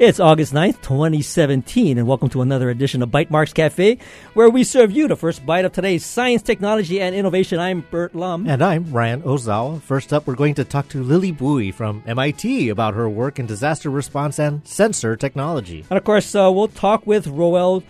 It's 0.00 0.18
August 0.18 0.54
9th, 0.54 0.80
2017, 0.80 1.98
and 1.98 2.08
welcome 2.08 2.30
to 2.30 2.40
another 2.40 2.70
edition 2.70 3.02
of 3.02 3.10
Bytemarks 3.10 3.52
Cafe, 3.52 3.98
where 4.32 4.48
we 4.48 4.64
serve 4.64 4.90
you 4.90 5.06
the 5.06 5.14
first 5.14 5.44
bite 5.44 5.66
of 5.66 5.72
today's 5.72 6.06
science, 6.06 6.40
technology, 6.40 7.02
and 7.02 7.14
innovation. 7.14 7.58
I'm 7.58 7.82
Bert 7.90 8.14
Lum. 8.14 8.48
And 8.48 8.62
I'm 8.62 8.90
Ryan 8.90 9.20
Ozawa. 9.20 9.82
First 9.82 10.14
up, 10.14 10.26
we're 10.26 10.36
going 10.36 10.54
to 10.54 10.64
talk 10.64 10.88
to 10.88 11.02
Lily 11.02 11.32
Bui 11.32 11.70
from 11.70 12.02
MIT 12.06 12.70
about 12.70 12.94
her 12.94 13.10
work 13.10 13.38
in 13.38 13.44
disaster 13.44 13.90
response 13.90 14.38
and 14.38 14.66
sensor 14.66 15.16
technology. 15.16 15.84
And 15.90 15.98
of 15.98 16.04
course, 16.04 16.34
uh, 16.34 16.50
we'll 16.50 16.68
talk 16.68 17.06
with 17.06 17.26
Roel 17.26 17.82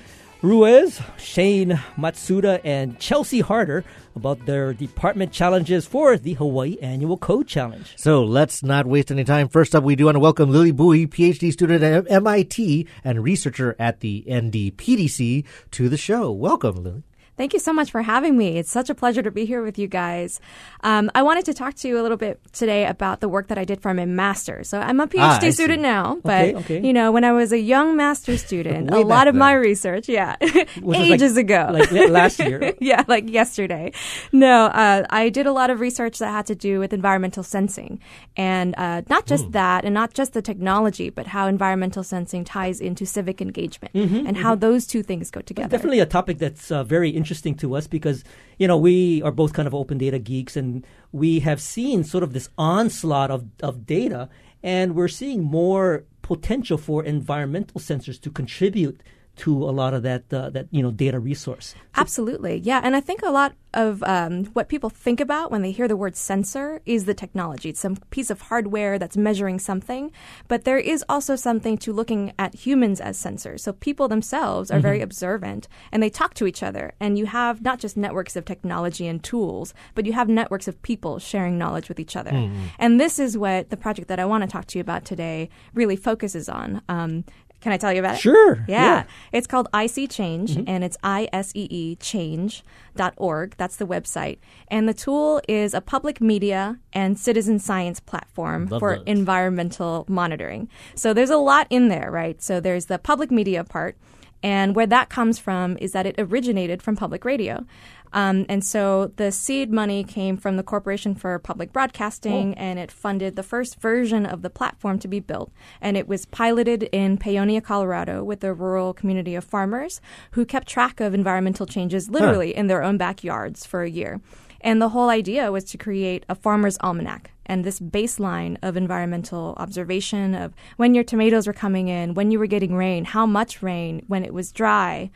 Ruiz, 0.43 1.03
Shane 1.19 1.79
Matsuda, 1.99 2.63
and 2.65 2.99
Chelsea 2.99 3.41
Harder 3.41 3.85
about 4.17 4.47
their 4.47 4.73
department 4.73 5.33
challenges 5.33 5.87
for 5.87 6.17
the 6.17 6.33
Hawaii 6.33 6.79
Annual 6.81 7.19
Code 7.19 7.47
Challenge. 7.47 7.93
So 7.97 8.25
let's 8.25 8.63
not 8.63 8.87
waste 8.87 9.11
any 9.11 9.25
time. 9.25 9.49
First 9.49 9.75
up, 9.75 9.85
we 9.85 9.97
do 9.97 10.07
want 10.07 10.15
to 10.15 10.21
welcome 10.21 10.51
Lily 10.51 10.73
Bui, 10.73 11.07
PhD 11.07 11.53
student 11.53 11.83
at 11.83 12.11
MIT 12.11 12.89
and 13.05 13.23
researcher 13.23 13.77
at 13.79 14.01
the 14.01 14.25
NDPTC, 14.27 15.45
to 15.73 15.89
the 15.91 15.99
show. 15.99 16.33
Welcome, 16.33 16.85
Lily. 16.85 17.03
Thank 17.41 17.55
you 17.55 17.59
so 17.59 17.73
much 17.73 17.91
for 17.91 18.03
having 18.03 18.37
me. 18.37 18.59
It's 18.59 18.71
such 18.71 18.91
a 18.91 18.95
pleasure 18.95 19.23
to 19.23 19.31
be 19.31 19.47
here 19.47 19.63
with 19.63 19.79
you 19.79 19.89
guys. 19.89 20.41
Um, 20.83 21.11
I 21.15 21.23
wanted 21.23 21.47
to 21.47 21.55
talk 21.55 21.73
to 21.77 21.89
you 21.89 21.99
a 21.99 22.03
little 22.03 22.19
bit 22.19 22.39
today 22.53 22.85
about 22.85 23.21
the 23.21 23.31
work 23.31 23.49
that 23.49 23.57
I 23.57 23.65
did 23.65 23.81
for 23.81 23.95
my 23.95 24.05
master's. 24.05 24.69
So 24.69 24.79
I'm 24.79 25.01
a 25.01 25.07
PhD 25.07 25.21
Ah, 25.49 25.51
student 25.51 25.81
now, 25.81 26.19
but 26.23 26.49
Okay, 26.49 26.55
okay. 26.57 26.87
you 26.87 26.93
know, 26.93 27.11
when 27.13 27.25
I 27.25 27.33
was 27.33 27.51
a 27.53 27.59
young 27.59 27.97
master's 27.97 28.45
student, 28.45 28.91
a 28.93 28.99
lot 29.01 29.27
of 29.27 29.35
my 29.35 29.55
research, 29.55 30.07
yeah, 30.07 30.37
was 30.43 30.99
like- 30.99 31.11
ages 31.13 31.39
ago, 31.39 31.69
Like 31.73 31.91
last 32.11 32.41
year. 32.41 32.75
yeah, 32.79 33.05
like 33.09 33.31
yesterday. 33.31 33.93
No, 34.33 34.67
uh, 34.67 35.07
I 35.09 35.31
did 35.31 35.47
a 35.47 35.53
lot 35.53 35.71
of 35.71 35.81
research 35.81 36.19
that 36.19 36.31
had 36.31 36.45
to 36.49 36.55
do 36.55 36.79
with 36.79 36.93
environmental 36.93 37.43
sensing, 37.43 38.01
and 38.37 38.75
uh, 38.77 39.01
not 39.09 39.25
just 39.25 39.47
Hmm. 39.47 39.53
that, 39.53 39.87
and 39.87 39.95
not 39.95 40.13
just 40.13 40.35
the 40.35 40.43
technology, 40.43 41.09
but 41.09 41.29
how 41.29 41.47
environmental 41.47 42.03
sensing 42.05 42.45
ties 42.45 42.83
into 42.83 43.07
civic 43.07 43.41
engagement, 43.41 43.95
Mm-hmm, 43.95 44.27
and 44.27 44.37
how 44.37 44.55
those 44.55 44.87
two 44.87 45.03
things 45.03 45.31
go 45.31 45.41
together. 45.41 45.71
Definitely 45.71 46.01
a 46.01 46.07
topic 46.07 46.37
that's 46.37 46.71
uh, 46.71 46.85
very 46.85 47.09
interesting 47.09 47.30
to 47.57 47.77
us 47.77 47.87
because, 47.87 48.25
you 48.59 48.67
know, 48.67 48.77
we 48.77 49.23
are 49.23 49.31
both 49.31 49.53
kind 49.53 49.69
of 49.69 49.75
open 49.75 49.99
data 49.99 50.19
geeks 50.19 50.57
and 50.57 50.85
we 51.13 51.41
have 51.41 51.61
seen 51.61 52.05
sort 52.05 52.25
of 52.25 52.33
this 52.33 52.49
onslaught 52.59 53.31
of, 53.31 53.45
of 53.63 53.87
data 53.87 54.29
and 54.63 54.95
we're 54.95 55.09
seeing 55.09 55.43
more 55.43 56.05
potential 56.23 56.79
for 56.79 57.05
environmental 57.05 57.81
sensors 57.81 58.21
to 58.21 58.31
contribute 58.31 59.03
to 59.41 59.65
a 59.65 59.73
lot 59.73 59.95
of 59.95 60.03
that, 60.03 60.33
uh, 60.33 60.51
that 60.51 60.67
you 60.71 60.83
know, 60.83 60.91
data 60.91 61.19
resource. 61.19 61.75
Absolutely, 61.95 62.59
yeah, 62.59 62.81
and 62.83 62.95
I 62.95 63.01
think 63.01 63.23
a 63.23 63.31
lot 63.31 63.55
of 63.73 64.03
um, 64.03 64.47
what 64.47 64.69
people 64.69 64.91
think 64.91 65.21
about 65.21 65.51
when 65.51 65.63
they 65.63 65.71
hear 65.71 65.87
the 65.87 65.97
word 65.97 66.17
sensor 66.17 66.81
is 66.87 67.05
the 67.05 67.15
technology. 67.15 67.69
It's 67.71 67.81
some 67.81 67.97
piece 68.11 68.31
of 68.31 68.43
hardware 68.43 68.99
that's 68.99 69.17
measuring 69.17 69.59
something, 69.59 70.11
but 70.49 70.65
there 70.65 70.79
is 70.79 71.05
also 71.09 71.37
something 71.37 71.79
to 71.79 71.93
looking 71.93 72.33
at 72.39 72.55
humans 72.55 73.01
as 73.01 73.17
sensors. 73.17 73.61
So 73.61 73.73
people 73.73 74.09
themselves 74.09 74.71
are 74.71 74.81
very 74.81 75.01
observant 75.01 75.69
and 75.93 76.03
they 76.03 76.11
talk 76.11 76.35
to 76.35 76.47
each 76.47 76.63
other, 76.63 76.93
and 77.01 77.19
you 77.19 77.27
have 77.27 77.63
not 77.63 77.79
just 77.79 77.97
networks 77.97 78.37
of 78.37 78.45
technology 78.45 79.07
and 79.07 79.23
tools, 79.23 79.73
but 79.95 80.07
you 80.07 80.13
have 80.13 80.29
networks 80.29 80.69
of 80.69 80.81
people 80.83 81.19
sharing 81.19 81.57
knowledge 81.59 81.89
with 81.89 82.01
each 82.01 82.17
other. 82.17 82.51
And 82.79 83.01
this 83.01 83.19
is 83.19 83.39
what 83.39 83.71
the 83.71 83.77
project 83.77 84.09
that 84.09 84.21
I 84.21 84.25
want 84.25 84.43
to 84.43 84.49
talk 84.49 84.67
to 84.67 84.79
you 84.79 84.83
about 84.83 85.05
today 85.05 85.49
really 85.75 85.97
focuses 85.97 86.49
on. 86.49 86.83
Um, 86.89 87.25
can 87.61 87.73
I 87.73 87.77
tell 87.77 87.93
you 87.93 88.01
about 88.01 88.15
it? 88.15 88.21
Sure, 88.21 88.65
Yeah. 88.67 88.85
yeah. 88.85 89.05
It's 89.33 89.47
called 89.47 89.69
ISeeChange, 89.73 90.51
mm-hmm. 90.51 90.65
and 90.67 90.83
it's 90.83 90.97
I 91.03 91.29
S 91.33 91.53
E 91.55 91.67
E 91.71 91.97
change.org. 91.97 93.55
That's 93.57 93.77
the 93.77 93.87
website. 93.87 94.39
And 94.69 94.89
the 94.89 94.95
tool 94.95 95.41
is 95.47 95.75
a 95.75 95.81
public 95.81 96.21
media 96.21 96.79
and 96.93 97.19
citizen 97.19 97.59
science 97.59 98.01
platform 98.01 98.67
Love 98.67 98.81
for 98.81 98.95
environmental 99.07 100.05
monitoring. 100.09 100.69
So 100.95 101.13
there's 101.13 101.31
a 101.31 101.37
lot 101.37 101.67
in 101.71 101.89
there, 101.89 102.11
right? 102.11 102.43
So 102.43 102.61
there's 102.61 102.87
the 102.87 102.99
public 102.99 103.31
media 103.31 103.65
part. 103.65 103.97
And 104.43 104.75
where 104.75 104.87
that 104.87 105.11
comes 105.11 105.39
from 105.39 105.77
is 105.83 105.93
that 105.93 106.07
it 106.07 106.15
originated 106.19 106.83
from 106.83 106.97
public 106.97 107.27
radio. 107.27 107.67
Um, 108.13 108.47
and 108.49 108.65
so 108.65 109.13
the 109.17 109.31
seed 109.31 109.71
money 109.71 110.03
came 110.05 110.37
from 110.37 110.57
the 110.57 110.63
Corporation 110.63 111.15
for 111.15 111.39
Public 111.39 111.73
Broadcasting, 111.73 112.55
and 112.55 112.79
it 112.79 112.91
funded 112.91 113.37
the 113.37 113.43
first 113.43 113.81
version 113.81 114.27
of 114.27 114.43
the 114.43 114.51
platform 114.51 114.99
to 115.01 115.09
be 115.09 115.21
built. 115.21 115.53
And 115.81 115.97
it 115.97 116.09
was 116.09 116.27
piloted 116.27 116.85
in 116.93 117.19
Paonia, 117.19 117.63
Colorado, 117.63 118.25
with 118.25 118.43
a 118.43 118.55
rural 118.55 118.93
community 118.93 119.35
of 119.35 119.45
farmers 119.45 120.01
who 120.33 120.45
kept 120.45 120.69
track 120.69 121.01
of 121.01 121.15
environmental 121.15 121.67
changes 121.67 122.11
literally 122.11 122.55
in 122.55 122.67
their 122.67 122.83
own 122.83 122.97
backyards 122.97 123.65
for 123.65 123.83
a 123.83 123.91
year. 123.91 124.21
And 124.61 124.81
the 124.81 124.91
whole 124.91 125.09
idea 125.09 125.51
was 125.51 125.65
to 125.65 125.79
create 125.79 126.27
a 126.29 126.35
farmer's 126.35 126.77
almanac 126.81 127.31
and 127.47 127.65
this 127.65 127.81
baseline 127.81 128.57
of 128.63 128.77
environmental 128.77 129.55
observation 129.57 130.35
of 130.35 130.55
when 130.77 130.95
your 130.95 131.03
tomatoes 131.03 131.47
were 131.47 131.53
coming 131.53 131.89
in, 131.89 132.15
when 132.15 132.31
you 132.31 132.39
were 132.39 132.47
getting 132.47 132.75
rain, 132.77 133.05
how 133.05 133.27
much 133.27 133.63
rain, 133.63 134.05
when 134.07 134.25
it 134.25 134.35
was 134.35 134.53
dry. 134.53 135.11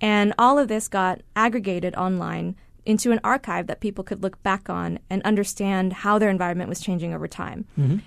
And 0.00 0.34
all 0.38 0.58
of 0.58 0.68
this 0.68 0.88
got 0.88 1.20
aggregated 1.34 1.94
online 1.94 2.56
into 2.86 3.12
an 3.12 3.20
archive 3.24 3.66
that 3.66 3.80
people 3.80 4.04
could 4.04 4.22
look 4.22 4.42
back 4.42 4.70
on 4.70 4.98
and 5.10 5.22
understand 5.22 5.92
how 5.92 6.18
their 6.18 6.30
environment 6.30 6.68
was 6.68 6.80
changing 6.80 7.12
over 7.12 7.26
time. 7.28 7.66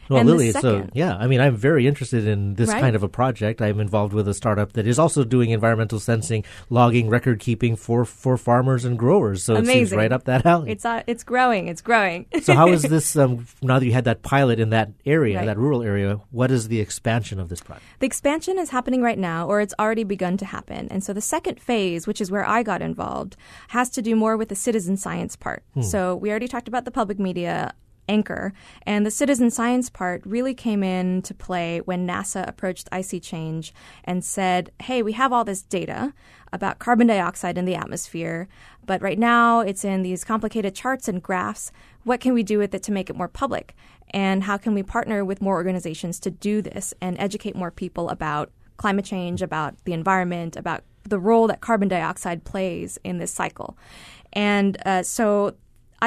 Well, 0.09 0.19
And 0.19 0.28
Lily, 0.29 0.51
so 0.51 0.88
yeah, 0.94 1.16
I 1.17 1.28
mean, 1.28 1.41
I'm 1.41 1.56
very 1.56 1.85
interested 1.88 2.28
in 2.28 2.56
this 2.56 2.69
Right. 2.69 2.81
kind 2.81 2.95
of 2.95 3.03
a 3.03 3.09
project. 3.09 3.62
I'm 3.62 3.79
involved 3.79 4.13
with 4.13 4.28
a 4.28 4.34
startup 4.34 4.73
that 4.73 4.88
is 4.88 4.97
also 5.00 5.23
doing 5.23 5.50
environmental 5.51 6.00
sensing, 6.00 6.44
logging, 6.69 7.09
record 7.09 7.39
keeping 7.39 7.75
for 7.75 8.06
for 8.06 8.38
farmers 8.38 8.85
and 8.85 8.97
growers. 8.97 9.44
So 9.44 9.56
it 9.56 9.66
seems 9.66 9.91
right 9.91 10.12
up 10.12 10.23
that 10.25 10.45
alley. 10.45 10.72
It's 10.72 10.85
uh, 10.85 11.03
it's 11.07 11.23
growing. 11.23 11.68
It's 11.68 11.81
growing. 11.81 12.25
so 12.41 12.53
how 12.53 12.69
is 12.69 12.81
this? 12.95 13.16
Um, 13.16 13.45
now 13.62 13.79
that 13.79 13.85
you 13.85 13.94
had 13.94 14.06
that 14.06 14.22
pilot 14.23 14.59
in 14.59 14.69
that 14.72 14.89
area, 15.06 15.38
Right. 15.38 15.45
that 15.45 15.57
rural 15.57 15.84
area, 15.84 16.19
what 16.31 16.51
is 16.51 16.68
the 16.69 16.79
expansion 16.79 17.39
of 17.39 17.50
this 17.50 17.62
project? 17.62 17.85
The 18.00 18.06
expansion 18.06 18.57
is 18.59 18.69
happening 18.69 19.01
right 19.01 19.19
now, 19.19 19.47
or 19.47 19.62
it's 19.62 19.73
already 19.79 20.03
begun 20.03 20.38
to 20.38 20.45
happen. 20.45 20.88
And 20.89 21.03
so 21.03 21.13
the 21.13 21.22
second 21.22 21.59
phase, 21.59 22.07
which 22.07 22.22
is 22.22 22.31
where 22.31 22.47
I 22.47 22.63
got 22.63 22.81
involved, 22.81 23.35
has 23.69 23.89
to 23.91 24.01
do 24.01 24.16
more 24.16 24.38
with 24.38 24.50
the 24.50 24.56
citizen 24.69 24.97
science 24.97 25.35
part. 25.35 25.63
Hmm. 25.74 25.81
So 25.81 26.16
we 26.16 26.30
already 26.30 26.47
talked 26.47 26.68
about 26.68 26.85
the 26.85 26.91
public 26.91 27.18
media 27.18 27.74
anchor, 28.07 28.53
and 28.84 29.03
the 29.03 29.12
citizen 29.12 29.50
science 29.50 29.90
part 29.90 30.22
really 30.25 30.53
came 30.53 30.84
into 30.84 31.34
play 31.34 31.80
when 31.85 32.07
NASA 32.07 32.47
approached 32.47 32.88
ISeeChange 32.91 33.72
and 34.03 34.24
said, 34.24 34.72
hey, 34.84 35.02
we 35.02 35.13
have 35.13 35.34
all 35.34 35.44
this 35.44 35.63
data 35.63 36.13
about 36.53 36.78
carbon 36.78 37.07
dioxide 37.07 37.57
in 37.57 37.66
the 37.66 37.75
atmosphere, 37.75 38.47
but 38.85 39.02
right 39.02 39.18
now 39.18 39.62
it's 39.62 39.84
in 39.84 40.03
these 40.03 40.24
complicated 40.24 40.75
charts 40.75 41.07
and 41.07 41.24
graphs. 41.24 41.72
What 42.03 42.19
can 42.19 42.34
we 42.36 42.44
do 42.44 42.59
with 42.59 42.75
it 42.75 42.84
to 42.84 42.91
make 42.91 43.09
it 43.09 43.16
more 43.16 43.28
public? 43.28 43.75
And 44.12 44.44
how 44.44 44.57
can 44.57 44.75
we 44.75 44.84
partner 44.84 45.25
with 45.25 45.41
more 45.41 45.56
organizations 45.56 46.19
to 46.19 46.31
do 46.31 46.62
this 46.62 46.94
and 47.01 47.19
educate 47.19 47.56
more 47.56 47.72
people 47.72 48.09
about 48.09 48.51
climate 48.78 49.06
change, 49.06 49.41
about 49.41 49.74
the 49.86 49.94
environment, 49.94 50.56
about 50.56 50.84
the 51.03 51.19
role 51.19 51.47
that 51.47 51.62
carbon 51.62 51.88
dioxide 51.88 52.44
plays 52.44 53.00
in 53.03 53.18
this 53.18 53.31
cycle? 53.31 53.78
And 54.34 54.78
uh, 54.85 55.03
so 55.03 55.56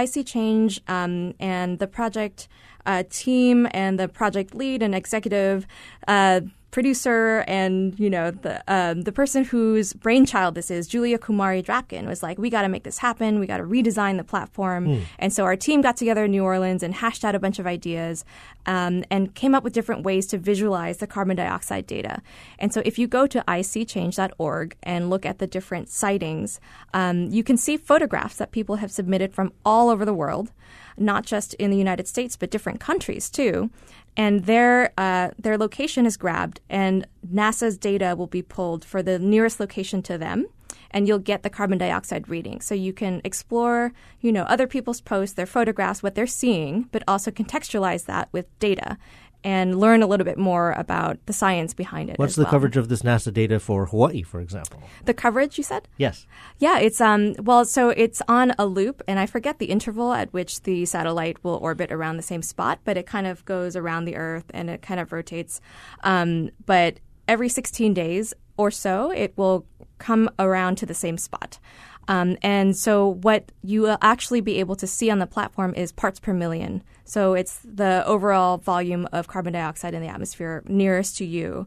see 0.05 0.25
Change 0.25 0.81
um, 0.89 1.35
and 1.39 1.79
the 1.79 1.87
project 1.87 2.49
uh, 2.87 3.05
team 3.09 3.69
and 3.73 3.99
the 3.99 4.09
project 4.09 4.55
lead 4.55 4.83
and 4.83 4.95
executive 4.95 5.67
uh, 6.09 6.41
producer 6.73 7.45
and 7.47 7.97
you 8.01 8.11
know 8.11 8.31
the 8.31 8.61
um, 8.67 9.03
the 9.03 9.13
person 9.13 9.45
whose 9.45 9.93
brainchild 9.93 10.57
this 10.57 10.71
is, 10.71 10.89
Julia 10.89 11.19
Kumari 11.19 11.63
Drapkin, 11.65 12.07
was 12.07 12.23
like, 12.23 12.39
we 12.39 12.51
got 12.51 12.63
to 12.63 12.69
make 12.69 12.83
this 12.83 12.99
happen. 12.99 13.39
We 13.39 13.47
got 13.47 13.59
to 13.59 13.63
redesign 13.65 14.17
the 14.17 14.25
platform. 14.25 15.05
And 15.19 15.33
so 15.33 15.45
our 15.45 15.55
team 15.55 15.83
got 15.83 15.97
together 15.97 16.25
in 16.25 16.33
New 16.33 16.43
Orleans 16.43 16.83
and 16.83 16.95
hashed 16.95 17.25
out 17.25 17.35
a 17.35 17.39
bunch 17.39 17.59
of 17.59 17.67
ideas 17.67 18.25
um, 18.67 19.05
and 19.11 19.35
came 19.35 19.55
up 19.55 19.63
with 19.63 19.73
different 19.73 20.03
ways 20.03 20.27
to 20.29 20.39
visualize 20.39 20.99
the 20.99 21.07
carbon 21.07 21.37
dioxide 21.37 21.87
data. 21.87 22.23
And 22.59 22.73
so 22.73 22.83
if 22.85 22.99
you 22.99 23.07
go 23.07 23.27
to 23.27 23.45
iseechange.org 23.47 24.77
and 24.83 25.11
look 25.11 25.27
at 25.27 25.39
the 25.39 25.47
different 25.47 25.91
sightings, 25.91 26.59
um, 26.95 27.27
you 27.31 27.45
can 27.45 27.57
see 27.57 27.77
photographs 27.77 28.37
that 28.37 28.51
people 28.51 28.77
have 28.77 28.91
submitted 28.91 29.35
from 29.35 29.53
all 29.65 29.91
over 29.91 30.05
the 30.05 30.15
world, 30.15 30.53
not 30.97 31.27
just 31.27 31.55
in 31.55 31.71
the 31.71 31.77
United 31.77 32.09
States, 32.09 32.37
but 32.37 32.51
different 32.51 32.81
countries 32.81 33.29
too. 33.29 33.71
And 34.17 34.45
their 34.45 34.93
uh, 34.99 35.31
their 35.39 35.57
location 35.57 36.05
is 36.05 36.17
grabbed, 36.17 36.61
and 36.69 37.07
NASA's 37.27 37.79
data 37.79 38.15
will 38.17 38.27
be 38.27 38.43
pulled 38.43 38.85
for 38.85 39.03
the 39.03 39.19
nearest 39.19 39.59
location 39.59 40.03
to 40.03 40.19
them 40.19 40.47
and 40.93 41.09
you'll 41.09 41.19
get 41.19 41.43
the 41.43 41.51
carbon 41.51 41.79
dioxide 41.79 42.29
reading. 42.29 42.61
So 42.61 42.75
you 42.75 42.93
can 42.93 43.21
explore, 43.25 43.93
you 44.21 44.33
know, 44.33 44.43
other 44.43 44.67
people's 44.67 45.01
posts, 45.01 45.35
their 45.35 45.47
photographs, 45.47 46.03
what 46.03 46.15
they're 46.15 46.27
seeing, 46.27 46.89
but 46.93 47.03
also 47.09 47.31
contextualize 47.31 48.05
that 48.07 48.29
with 48.33 48.47
data 48.59 48.99
and 49.45 49.79
learn 49.79 50.03
a 50.03 50.07
little 50.07 50.25
bit 50.25 50.39
more 50.39 50.73
about 50.73 51.19
the 51.27 51.33
science 51.33 51.75
behind 51.75 52.11
it. 52.11 52.19
What's 52.19 52.37
the 52.37 52.43
well. 52.43 52.51
coverage 52.51 52.77
of 52.77 52.89
this 52.89 53.03
NASA 53.03 53.33
data 53.33 53.59
for 53.59 53.87
Hawaii, 53.87 54.23
for 54.23 54.41
example? 54.41 54.83
The 55.05 55.15
coverage 55.15 55.59
you 55.59 55.65
said? 55.65 55.89
Yes. 55.97 56.27
Yeah, 56.59 56.79
it's 56.79 57.01
um 57.01 57.35
well, 57.41 57.65
so 57.65 57.91
it's 57.91 58.23
on 58.29 58.55
a 58.59 58.67
loop, 58.67 59.03
and 59.09 59.19
I 59.19 59.27
forget 59.27 59.59
the 59.59 59.67
interval 59.67 60.13
at 60.13 60.33
which 60.33 60.63
the 60.63 60.85
satellite 60.85 61.43
will 61.43 61.57
orbit 61.57 61.91
around 61.93 62.17
the 62.17 62.23
same 62.23 62.43
spot, 62.43 62.81
but 62.85 62.97
it 62.97 63.07
kind 63.07 63.27
of 63.27 63.45
goes 63.45 63.77
around 63.77 64.05
the 64.05 64.17
Earth 64.17 64.51
and 64.55 64.71
it 64.71 64.83
kind 64.83 65.01
of 65.01 65.13
rotates. 65.13 65.61
Um, 66.05 66.51
but 66.67 67.01
every 67.29 67.49
16 67.49 67.95
days 67.95 68.35
or 68.57 68.71
so, 68.71 69.11
it 69.11 69.33
will 69.37 69.67
come 69.99 70.29
around 70.39 70.77
to 70.77 70.87
the 70.87 70.95
same 70.95 71.17
spot. 71.17 71.59
Um, 72.09 72.37
and 72.43 72.77
so, 72.77 73.07
what 73.07 73.53
you 73.63 73.83
will 73.83 73.99
actually 74.03 74.41
be 74.41 74.59
able 74.59 74.77
to 74.77 74.87
see 74.87 75.11
on 75.11 75.19
the 75.19 75.27
platform 75.27 75.75
is 75.75 75.93
parts 75.93 76.19
per 76.19 76.33
million. 76.33 76.83
So, 77.05 77.35
it's 77.35 77.61
the 77.65 78.05
overall 78.07 78.59
volume 78.59 79.09
of 79.13 79.29
carbon 79.29 79.53
dioxide 79.53 79.95
in 79.95 80.03
the 80.03 80.09
atmosphere 80.09 80.63
nearest 80.67 81.17
to 81.19 81.25
you. 81.25 81.67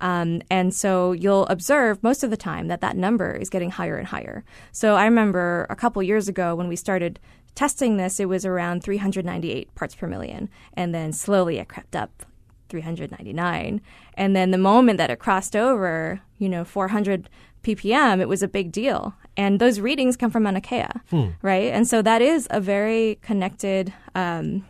Um, 0.00 0.42
and 0.50 0.74
so 0.74 1.12
you'll 1.12 1.46
observe 1.46 2.02
most 2.02 2.22
of 2.22 2.30
the 2.30 2.36
time 2.36 2.68
that 2.68 2.80
that 2.80 2.96
number 2.96 3.32
is 3.32 3.48
getting 3.48 3.70
higher 3.70 3.96
and 3.96 4.06
higher. 4.06 4.44
So 4.72 4.96
I 4.96 5.04
remember 5.04 5.66
a 5.70 5.76
couple 5.76 6.02
years 6.02 6.28
ago 6.28 6.54
when 6.54 6.68
we 6.68 6.76
started 6.76 7.20
testing 7.54 7.96
this, 7.96 8.18
it 8.20 8.28
was 8.28 8.44
around 8.44 8.82
398 8.82 9.74
parts 9.74 9.94
per 9.94 10.06
million. 10.06 10.48
And 10.74 10.94
then 10.94 11.12
slowly 11.12 11.58
it 11.58 11.68
crept 11.68 11.96
up 11.96 12.26
399. 12.68 13.80
And 14.14 14.36
then 14.36 14.50
the 14.50 14.58
moment 14.58 14.98
that 14.98 15.10
it 15.10 15.18
crossed 15.18 15.54
over, 15.54 16.20
you 16.38 16.48
know, 16.48 16.64
400 16.64 17.28
ppm, 17.62 18.20
it 18.20 18.28
was 18.28 18.42
a 18.42 18.48
big 18.48 18.72
deal. 18.72 19.14
And 19.36 19.60
those 19.60 19.80
readings 19.80 20.16
come 20.16 20.30
from 20.30 20.44
Mauna 20.44 20.60
Kea, 20.60 20.86
hmm. 21.10 21.28
right? 21.42 21.72
And 21.72 21.88
so 21.88 22.02
that 22.02 22.22
is 22.22 22.46
a 22.50 22.60
very 22.60 23.18
connected. 23.22 23.92
Um, 24.14 24.64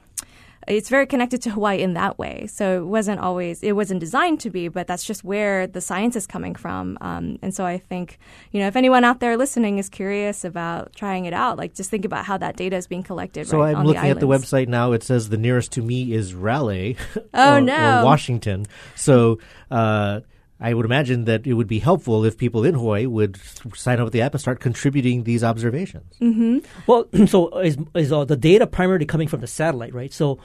it's 0.67 0.89
very 0.89 1.07
connected 1.07 1.43
to 1.43 1.51
Hawaii 1.51 1.83
in 1.83 1.95
that 1.95 2.19
way. 2.19 2.47
So 2.47 2.83
it 2.83 2.87
wasn't 2.87 3.21
always, 3.21 3.63
it 3.63 3.73
wasn't 3.73 4.01
designed 4.01 4.41
to 4.41 4.51
be, 4.51 4.69
but 4.69 4.87
that's 4.87 5.05
just 5.05 5.23
where 5.23 5.67
the 5.67 5.81
science 5.81 6.17
is 6.17 6.27
coming 6.27 6.55
from. 6.55 6.97
Um, 7.01 7.39
and 7.43 7.55
so 7.55 7.67
I 7.67 7.79
think, 7.79 8.19
you 8.51 8.61
know, 8.61 8.67
if 8.67 8.77
anyone 8.77 9.05
out 9.05 9.21
there 9.21 9.37
listening 9.37 9.79
is 9.79 9.89
curious 9.89 10.45
about 10.45 10.95
trying 10.95 11.27
it 11.27 11.35
out, 11.35 11.59
like 11.59 11.75
just 11.75 11.91
think 11.91 12.05
about 12.05 12.25
how 12.25 12.39
that 12.39 12.57
data 12.57 12.77
is 12.77 12.87
being 12.87 13.03
collected. 13.03 13.47
So 13.47 13.59
right 13.59 13.77
I'm 13.77 13.85
looking 13.85 14.03
the 14.03 14.09
at 14.09 14.21
the 14.21 14.29
website 14.29 14.69
now. 14.69 14.93
It 14.93 15.03
says 15.03 15.29
the 15.29 15.37
nearest 15.37 15.73
to 15.73 15.83
me 15.83 16.15
is 16.15 16.35
Raleigh. 16.35 16.97
Oh 17.35 17.55
or, 17.57 17.61
no, 17.61 18.01
or 18.01 18.05
Washington. 18.05 18.67
So. 18.95 19.39
Uh, 19.71 20.21
I 20.65 20.73
would 20.73 20.87
imagine 20.87 21.27
that 21.27 21.47
it 21.47 21.53
would 21.53 21.67
be 21.69 21.79
helpful 21.79 22.25
if 22.25 22.39
people 22.39 22.65
in 22.65 22.75
Hawaii 22.75 23.05
would 23.05 23.39
sign 23.75 24.01
up 24.01 24.05
with 24.05 24.15
the 24.15 24.23
app 24.23 24.33
and 24.33 24.41
start 24.41 24.61
contributing 24.61 25.25
these 25.25 25.45
observations. 25.45 26.17
Mm-hmm. 26.23 26.61
Well, 26.87 27.07
so 27.27 27.59
is, 27.59 27.77
is 27.95 28.11
uh, 28.11 28.25
the 28.25 28.37
data 28.37 28.67
primarily 28.67 29.05
coming 29.05 29.29
from 29.29 29.41
the 29.41 29.47
satellite, 29.47 29.93
right? 29.93 30.11
So, 30.11 30.39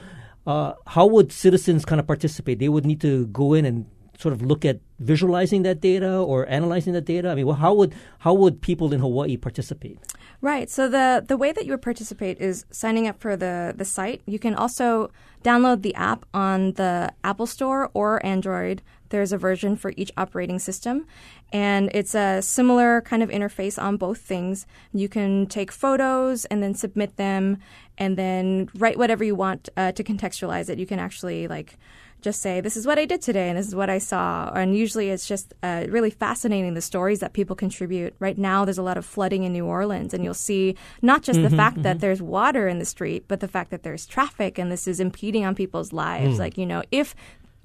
uh, 0.46 0.74
how 0.86 1.06
would 1.06 1.32
citizens 1.32 1.86
kind 1.86 1.98
of 1.98 2.06
participate? 2.06 2.58
They 2.58 2.68
would 2.68 2.84
need 2.84 3.00
to 3.00 3.28
go 3.28 3.54
in 3.54 3.64
and 3.64 3.86
sort 4.20 4.34
of 4.34 4.42
look 4.42 4.64
at 4.64 4.80
visualizing 4.98 5.62
that 5.62 5.80
data 5.80 6.18
or 6.18 6.46
analyzing 6.48 6.92
that 6.92 7.06
data. 7.06 7.30
I 7.30 7.34
mean, 7.34 7.46
well, 7.46 7.56
how 7.56 7.72
would 7.74 7.94
how 8.20 8.34
would 8.34 8.60
people 8.60 8.92
in 8.92 9.00
Hawaii 9.00 9.36
participate? 9.36 9.98
Right. 10.42 10.68
So 10.70 10.88
the 10.88 11.24
the 11.26 11.36
way 11.36 11.52
that 11.52 11.64
you 11.64 11.72
would 11.72 11.82
participate 11.82 12.38
is 12.40 12.64
signing 12.70 13.08
up 13.08 13.18
for 13.20 13.36
the 13.36 13.74
the 13.76 13.84
site. 13.84 14.20
You 14.26 14.38
can 14.38 14.54
also 14.54 15.10
download 15.42 15.82
the 15.82 15.94
app 15.94 16.26
on 16.34 16.72
the 16.72 17.12
Apple 17.24 17.46
Store 17.46 17.90
or 17.94 18.24
Android. 18.24 18.82
There's 19.08 19.32
a 19.32 19.38
version 19.38 19.74
for 19.74 19.92
each 19.96 20.12
operating 20.16 20.60
system, 20.60 21.06
and 21.52 21.90
it's 21.92 22.14
a 22.14 22.40
similar 22.42 23.00
kind 23.00 23.22
of 23.24 23.28
interface 23.28 23.82
on 23.82 23.96
both 23.96 24.18
things. 24.18 24.66
You 24.92 25.08
can 25.08 25.46
take 25.46 25.72
photos 25.72 26.44
and 26.44 26.62
then 26.62 26.74
submit 26.74 27.16
them, 27.16 27.58
and 27.98 28.16
then 28.16 28.70
write 28.76 28.98
whatever 28.98 29.24
you 29.24 29.34
want 29.34 29.68
uh, 29.76 29.92
to 29.92 30.04
contextualize 30.04 30.70
it. 30.70 30.78
You 30.78 30.86
can 30.86 31.00
actually 31.00 31.48
like 31.48 31.76
just 32.20 32.40
say, 32.40 32.60
This 32.60 32.76
is 32.76 32.86
what 32.86 32.98
I 32.98 33.04
did 33.04 33.22
today 33.22 33.48
and 33.48 33.58
this 33.58 33.66
is 33.66 33.74
what 33.74 33.90
I 33.90 33.98
saw. 33.98 34.50
And 34.54 34.76
usually 34.76 35.10
it's 35.10 35.26
just 35.26 35.54
uh, 35.62 35.86
really 35.88 36.10
fascinating 36.10 36.74
the 36.74 36.80
stories 36.80 37.20
that 37.20 37.32
people 37.32 37.56
contribute. 37.56 38.14
Right 38.18 38.38
now, 38.38 38.64
there's 38.64 38.78
a 38.78 38.82
lot 38.82 38.96
of 38.96 39.04
flooding 39.04 39.44
in 39.44 39.52
New 39.52 39.66
Orleans, 39.66 40.14
and 40.14 40.24
you'll 40.24 40.34
see 40.34 40.76
not 41.02 41.22
just 41.22 41.38
mm-hmm, 41.38 41.48
the 41.48 41.56
fact 41.56 41.76
mm-hmm. 41.76 41.82
that 41.82 42.00
there's 42.00 42.22
water 42.22 42.68
in 42.68 42.78
the 42.78 42.84
street, 42.84 43.24
but 43.28 43.40
the 43.40 43.48
fact 43.48 43.70
that 43.70 43.82
there's 43.82 44.06
traffic 44.06 44.58
and 44.58 44.70
this 44.70 44.86
is 44.86 45.00
impeding 45.00 45.44
on 45.44 45.54
people's 45.54 45.92
lives. 45.92 46.36
Mm. 46.36 46.38
Like, 46.38 46.58
you 46.58 46.66
know, 46.66 46.82
if 46.90 47.14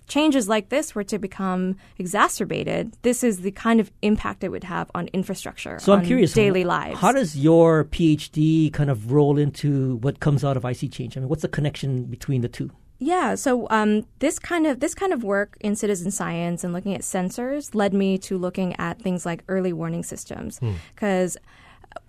changes 0.07 0.47
like 0.47 0.69
this 0.69 0.95
were 0.95 1.03
to 1.03 1.19
become 1.19 1.75
exacerbated, 1.97 2.95
this 3.01 3.23
is 3.23 3.41
the 3.41 3.51
kind 3.51 3.79
of 3.79 3.91
impact 4.01 4.43
it 4.43 4.49
would 4.49 4.63
have 4.63 4.89
on 4.93 5.07
infrastructure. 5.07 5.79
So 5.79 5.93
I'm 5.93 6.05
curious, 6.05 6.33
daily 6.33 6.63
lives. 6.63 6.99
How 6.99 7.11
does 7.11 7.37
your 7.37 7.85
PhD 7.85 8.71
kind 8.71 8.89
of 8.89 9.11
roll 9.11 9.37
into 9.37 9.97
what 9.97 10.19
comes 10.19 10.43
out 10.43 10.57
of 10.57 10.63
ISeeChange? 10.63 11.17
I 11.17 11.21
mean, 11.21 11.29
what's 11.29 11.41
the 11.41 11.47
connection 11.47 12.05
between 12.05 12.41
the 12.41 12.49
two? 12.49 12.71
Yeah, 12.97 13.36
so 13.36 13.68
um, 13.69 14.06
this 14.19 14.39
kind 14.39 14.65
of 14.65 14.80
this 14.80 14.95
kind 14.95 15.12
of 15.12 15.24
work 15.24 15.57
in 15.59 15.75
citizen 15.75 16.12
science 16.12 16.63
and 16.63 16.71
looking 16.71 16.94
at 16.94 17.01
sensors 17.01 17.75
led 17.75 17.94
me 17.94 18.18
to 18.19 18.38
looking 18.38 18.75
at 18.80 19.01
things 19.01 19.25
like 19.25 19.44
early 19.47 19.74
warning 19.74 20.03
systems 20.03 20.59
because. 20.94 21.38
Hmm. 21.42 21.50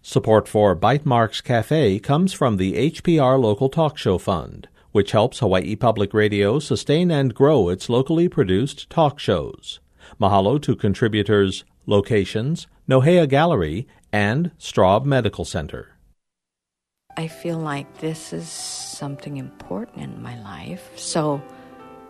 Support 0.02 0.50
for 0.50 0.76
Bytemarks 0.76 1.42
Cafe 1.42 2.00
comes 2.00 2.34
from 2.34 2.58
the 2.58 2.92
HPR 2.92 3.40
Local 3.40 3.70
Talk 3.70 3.98
Show 3.98 4.18
Fund, 4.18 4.68
which 4.92 5.14
helps 5.14 5.40
Hawaii 5.40 5.78
Public 5.78 6.14
Radio 6.14 6.60
sustain 6.60 7.10
and 7.10 7.34
grow 7.34 7.70
its 7.70 7.88
locally 7.88 8.28
produced 8.28 8.90
talk 8.90 9.18
shows. 9.18 9.80
Mahalo 10.20 10.62
to 10.62 10.76
contributors 10.76 11.64
Locations, 11.86 12.68
Nohea 12.88 13.28
Gallery, 13.28 13.88
and 14.12 14.52
Straub 14.60 15.06
Medical 15.06 15.46
Center. 15.46 15.90
I 17.18 17.28
feel 17.28 17.58
like 17.58 18.00
this 18.00 18.34
is 18.34 18.48
something 18.48 19.38
important 19.38 19.98
in 19.98 20.22
my 20.22 20.42
life, 20.42 20.98
so 20.98 21.42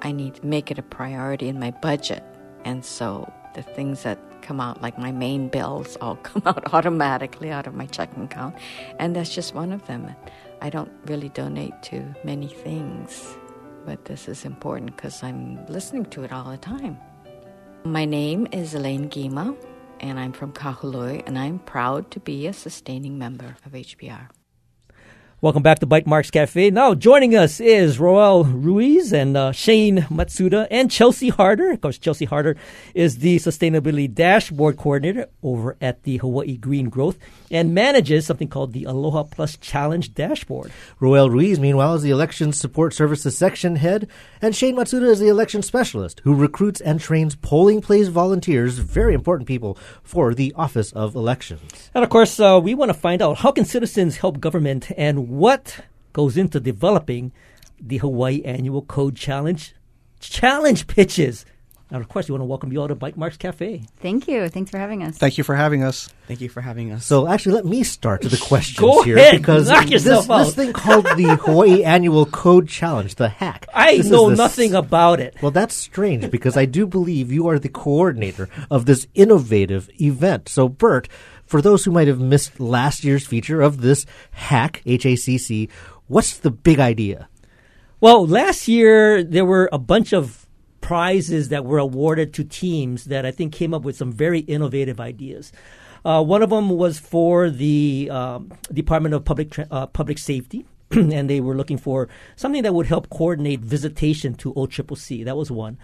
I 0.01 0.11
need 0.11 0.35
to 0.35 0.45
make 0.45 0.71
it 0.71 0.77
a 0.77 0.83
priority 0.83 1.47
in 1.47 1.59
my 1.59 1.71
budget. 1.71 2.23
And 2.65 2.85
so 2.85 3.31
the 3.55 3.63
things 3.63 4.03
that 4.03 4.19
come 4.41 4.59
out, 4.59 4.81
like 4.81 4.97
my 4.97 5.11
main 5.11 5.47
bills, 5.47 5.97
all 6.01 6.15
come 6.23 6.43
out 6.45 6.73
automatically 6.73 7.49
out 7.49 7.67
of 7.67 7.73
my 7.73 7.85
checking 7.87 8.23
account, 8.23 8.55
and 8.99 9.15
that's 9.15 9.33
just 9.33 9.55
one 9.55 9.71
of 9.71 9.85
them. 9.87 10.13
I 10.61 10.69
don't 10.69 10.91
really 11.05 11.29
donate 11.29 11.81
to 11.83 12.03
many 12.23 12.47
things, 12.47 13.35
but 13.85 14.05
this 14.05 14.27
is 14.27 14.45
important 14.45 14.95
because 14.95 15.23
I'm 15.23 15.65
listening 15.67 16.05
to 16.05 16.23
it 16.23 16.31
all 16.31 16.51
the 16.51 16.57
time. 16.57 16.99
My 17.83 18.05
name 18.05 18.47
is 18.51 18.75
Elaine 18.75 19.09
Gima 19.09 19.57
and 19.99 20.19
I'm 20.19 20.33
from 20.33 20.53
Kahului, 20.53 21.23
and 21.25 21.37
I'm 21.37 21.57
proud 21.57 22.11
to 22.11 22.19
be 22.19 22.45
a 22.45 22.53
sustaining 22.53 23.17
member 23.17 23.55
of 23.65 23.71
HPR. 23.71 24.29
Welcome 25.43 25.63
back 25.63 25.79
to 25.79 25.87
Bytemarks 25.87 26.31
Cafe. 26.31 26.69
Now 26.69 26.93
joining 26.93 27.35
us 27.35 27.59
is 27.59 27.99
Roel 27.99 28.43
Ruiz 28.43 29.11
and 29.11 29.35
uh, 29.35 29.51
Shane 29.51 30.01
Matsuda 30.01 30.67
and 30.69 30.91
Chelsea 30.91 31.29
Harder. 31.29 31.71
Of 31.71 31.81
course, 31.81 31.97
Chelsea 31.97 32.25
Harder 32.25 32.57
is 32.93 33.17
the 33.17 33.37
Sustainability 33.37 34.13
Dashboard 34.13 34.77
Coordinator 34.77 35.29
over 35.41 35.77
at 35.81 36.03
the 36.03 36.17
Hawaii 36.17 36.57
Green 36.57 36.89
Growth 36.89 37.17
and 37.49 37.73
manages 37.73 38.27
something 38.27 38.49
called 38.49 38.71
the 38.73 38.83
Aloha 38.83 39.23
Plus 39.23 39.57
Challenge 39.57 40.13
Dashboard. 40.13 40.71
Roel 40.99 41.31
Ruiz, 41.31 41.59
meanwhile, 41.59 41.95
is 41.95 42.03
the 42.03 42.11
Election 42.11 42.53
Support 42.53 42.93
Services 42.93 43.35
Section 43.35 43.77
Head, 43.77 44.07
and 44.43 44.55
Shane 44.55 44.75
Matsuda 44.75 45.09
is 45.09 45.21
the 45.21 45.29
Election 45.29 45.63
Specialist 45.63 46.21
who 46.23 46.35
recruits 46.35 46.81
and 46.81 47.01
trains 47.01 47.35
polling 47.35 47.81
place 47.81 48.09
volunteers, 48.09 48.77
very 48.77 49.15
important 49.15 49.47
people, 49.47 49.75
for 50.03 50.35
the 50.35 50.53
Office 50.55 50.91
of 50.91 51.15
Elections. 51.15 51.89
And 51.95 52.03
of 52.03 52.11
course, 52.11 52.39
uh, 52.39 52.59
we 52.61 52.75
want 52.75 52.89
to 52.89 52.93
find 52.93 53.23
out 53.23 53.39
how 53.39 53.51
can 53.51 53.65
citizens 53.65 54.17
help 54.17 54.39
government 54.39 54.91
and 54.95 55.30
what 55.31 55.79
goes 56.11 56.35
into 56.35 56.59
developing 56.59 57.31
the 57.79 57.97
Hawaii 57.97 58.43
Annual 58.43 58.81
Code 58.81 59.15
Challenge 59.15 59.73
challenge 60.19 60.87
pitches. 60.87 61.45
And 61.93 62.01
of 62.01 62.07
course, 62.07 62.29
we 62.29 62.31
want 62.31 62.39
to 62.41 62.45
welcome 62.45 62.71
you 62.71 62.79
all 62.79 62.87
to 62.87 62.95
Bytemarks 62.95 63.37
Cafe. 63.37 63.83
Thank 63.99 64.25
you. 64.29 64.47
Thanks 64.47 64.71
for 64.71 64.77
having 64.77 65.03
us. 65.03 65.17
Thank 65.17 65.37
you 65.37 65.43
for 65.43 65.55
having 65.55 65.83
us. 65.83 66.07
Thank 66.25 66.39
you 66.39 66.47
for 66.47 66.61
having 66.61 66.93
us. 66.93 67.05
So 67.05 67.27
actually, 67.27 67.55
let 67.55 67.65
me 67.65 67.83
start 67.83 68.21
to 68.21 68.29
the 68.29 68.37
questions 68.41 68.79
Go 68.79 69.03
here 69.03 69.17
ahead, 69.17 69.37
because 69.41 69.67
knock 69.67 69.87
this, 69.87 70.07
out. 70.07 70.25
this 70.45 70.55
thing 70.55 70.71
called 70.71 71.03
the 71.03 71.37
Hawaii 71.41 71.83
Annual 71.83 72.27
Code 72.27 72.69
Challenge, 72.69 73.13
the 73.15 73.27
hack. 73.27 73.67
I 73.73 73.97
This 73.97 74.09
know 74.09 74.29
the 74.29 74.37
nothing 74.37 74.73
about 74.73 75.19
it. 75.19 75.35
Well, 75.41 75.51
that's 75.51 75.75
strange 75.75 76.31
because 76.31 76.55
I 76.55 76.63
do 76.63 76.87
believe 76.87 77.29
you 77.29 77.47
are 77.49 77.59
the 77.59 77.67
coordinator 77.67 78.47
of 78.69 78.85
this 78.85 79.05
innovative 79.13 79.89
event. 79.99 80.47
So, 80.47 80.69
Bert, 80.69 81.09
for 81.45 81.61
those 81.61 81.83
who 81.83 81.91
might 81.91 82.07
have 82.07 82.21
missed 82.21 82.57
last 82.57 83.03
year's 83.03 83.27
feature 83.27 83.61
of 83.61 83.81
this 83.81 84.05
hack, 84.31 84.81
H 84.85 85.05
A 85.05 85.17
C 85.17 85.37
C, 85.37 85.67
what's 86.07 86.37
the 86.37 86.51
big 86.51 86.79
idea? 86.79 87.27
Well, 87.99 88.25
last 88.25 88.69
year 88.69 89.23
there 89.25 89.43
were 89.45 89.67
a 89.73 89.77
bunch 89.77 90.13
of 90.13 90.47
prizes 90.91 91.47
that 91.47 91.63
were 91.63 91.77
awarded 91.77 92.33
to 92.33 92.43
teams 92.43 93.05
that 93.05 93.25
I 93.25 93.31
think 93.31 93.53
came 93.53 93.73
up 93.73 93.83
with 93.83 93.95
some 93.95 94.11
very 94.11 94.39
innovative 94.39 94.99
ideas. 94.99 95.53
Uh, 96.03 96.21
one 96.21 96.43
of 96.43 96.49
them 96.49 96.69
was 96.69 96.99
for 96.99 97.49
the 97.49 98.09
um, 98.11 98.51
Department 98.73 99.15
of 99.15 99.23
Public 99.23 99.57
uh, 99.57 99.87
Public 99.87 100.17
Safety, 100.17 100.65
and 100.91 101.29
they 101.29 101.39
were 101.39 101.55
looking 101.55 101.77
for 101.77 102.09
something 102.35 102.61
that 102.63 102.73
would 102.73 102.87
help 102.87 103.09
coordinate 103.09 103.61
visitation 103.61 104.33
to 104.33 104.53
OCCC. 104.53 105.23
That 105.23 105.37
was 105.37 105.49
one. 105.49 105.77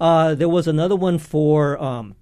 Uh, 0.00 0.34
there 0.34 0.48
was 0.48 0.66
another 0.66 0.96
one 0.96 1.18
for 1.18 1.78
um, 1.78 2.16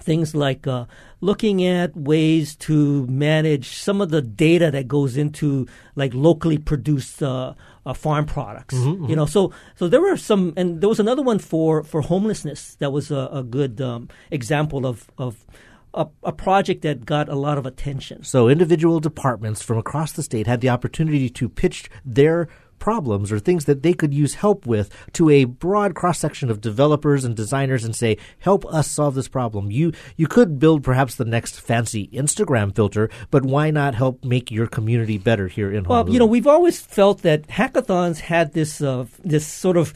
things 0.00 0.34
like 0.34 0.66
uh, 0.66 0.86
looking 1.20 1.64
at 1.64 1.96
ways 1.96 2.56
to 2.56 3.06
manage 3.06 3.76
some 3.76 4.00
of 4.00 4.10
the 4.10 4.22
data 4.22 4.72
that 4.72 4.88
goes 4.88 5.16
into 5.16 5.68
like 5.94 6.12
locally 6.14 6.58
produced 6.58 7.22
uh, 7.22 7.54
uh, 7.86 7.94
farm 7.94 8.26
products. 8.26 8.74
You 9.08 9.16
know, 9.16 9.24
so 9.26 9.52
so 9.76 9.88
there 9.88 10.00
were 10.00 10.16
some, 10.16 10.52
and 10.56 10.80
there 10.80 10.88
was 10.88 11.00
another 11.00 11.22
one 11.22 11.38
for 11.38 11.82
for 11.84 12.02
homelessness 12.02 12.74
that 12.80 12.90
was 12.92 13.10
a, 13.10 13.30
a 13.32 13.42
good 13.42 13.80
um, 13.80 14.08
example 14.30 14.84
of 14.84 15.10
of. 15.16 15.46
A, 15.94 16.06
a 16.24 16.32
project 16.32 16.82
that 16.82 17.06
got 17.06 17.26
a 17.30 17.34
lot 17.34 17.56
of 17.56 17.64
attention. 17.64 18.22
So, 18.22 18.50
individual 18.50 19.00
departments 19.00 19.62
from 19.62 19.78
across 19.78 20.12
the 20.12 20.22
state 20.22 20.46
had 20.46 20.60
the 20.60 20.68
opportunity 20.68 21.30
to 21.30 21.48
pitch 21.48 21.88
their 22.04 22.48
problems 22.86 23.32
or 23.32 23.40
things 23.40 23.64
that 23.64 23.82
they 23.82 23.92
could 23.92 24.14
use 24.14 24.34
help 24.34 24.64
with 24.64 24.88
to 25.12 25.28
a 25.28 25.42
broad 25.44 25.96
cross 25.96 26.20
section 26.20 26.52
of 26.52 26.60
developers 26.60 27.24
and 27.24 27.34
designers 27.34 27.82
and 27.82 27.96
say, 27.96 28.16
help 28.38 28.64
us 28.66 28.88
solve 28.88 29.16
this 29.16 29.26
problem. 29.26 29.72
You 29.72 29.90
you 30.14 30.28
could 30.28 30.60
build 30.60 30.84
perhaps 30.84 31.16
the 31.16 31.24
next 31.24 31.60
fancy 31.60 32.06
Instagram 32.12 32.72
filter, 32.76 33.10
but 33.32 33.44
why 33.44 33.72
not 33.72 33.96
help 33.96 34.24
make 34.24 34.52
your 34.52 34.68
community 34.68 35.18
better 35.18 35.48
here 35.48 35.72
in 35.72 35.84
Hawaii? 35.84 36.04
Well, 36.04 36.12
you 36.12 36.20
know, 36.20 36.26
we've 36.26 36.46
always 36.46 36.80
felt 36.80 37.22
that 37.22 37.48
hackathons 37.48 38.20
had 38.20 38.52
this 38.52 38.80
uh, 38.80 39.06
this 39.24 39.44
sort 39.48 39.76
of 39.76 39.92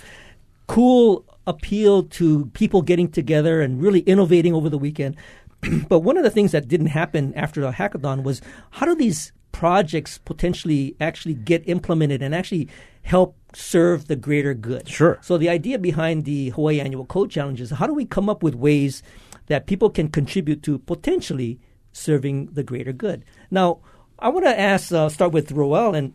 cool 0.67 1.25
appeal 1.47 2.03
to 2.19 2.47
people 2.55 2.83
getting 2.83 3.09
together 3.09 3.63
and 3.63 3.81
really 3.81 4.01
innovating 4.01 4.53
over 4.53 4.69
the 4.69 4.79
weekend. 4.79 5.15
but 5.89 6.01
one 6.01 6.17
of 6.17 6.25
the 6.25 6.31
things 6.31 6.51
that 6.51 6.67
didn't 6.67 6.89
happen 6.89 7.33
after 7.37 7.61
the 7.61 7.71
hackathon 7.71 8.25
was 8.25 8.43
how 8.73 8.85
do 8.85 8.97
these 8.97 9.31
projects 9.52 10.19
potentially 10.19 10.97
actually 11.00 11.35
get 11.35 11.69
implemented 11.69 12.23
and 12.23 12.35
actually 12.35 12.69
help 13.02 13.37
serve 13.54 14.07
the 14.07 14.16
greater 14.16 14.54
good? 14.54 14.88
Sure. 14.88 15.19
So 15.23 15.38
the 15.38 15.49
idea 15.49 15.78
behind 15.78 16.25
the 16.25 16.50
Hawaii 16.50 16.80
Annual 16.80 17.07
Code 17.07 17.30
Challenge 17.30 17.61
is 17.61 17.71
how 17.71 17.87
do 17.87 17.95
we 17.95 18.04
come 18.04 18.28
up 18.28 18.42
with 18.42 18.54
ways 18.54 19.02
that 19.47 19.66
people 19.66 19.90
can 19.90 20.09
contribute 20.09 20.62
to 20.64 20.78
potentially 20.78 21.59
serving 21.92 22.47
the 22.52 22.62
greater 22.62 22.92
good? 22.92 23.25
Now, 23.50 23.78
I 24.19 24.28
want 24.28 24.45
to 24.47 24.59
ask, 24.59 24.92
uh, 24.92 25.09
start 25.09 25.33
with 25.33 25.50
Roel, 25.52 25.95
and 25.95 26.12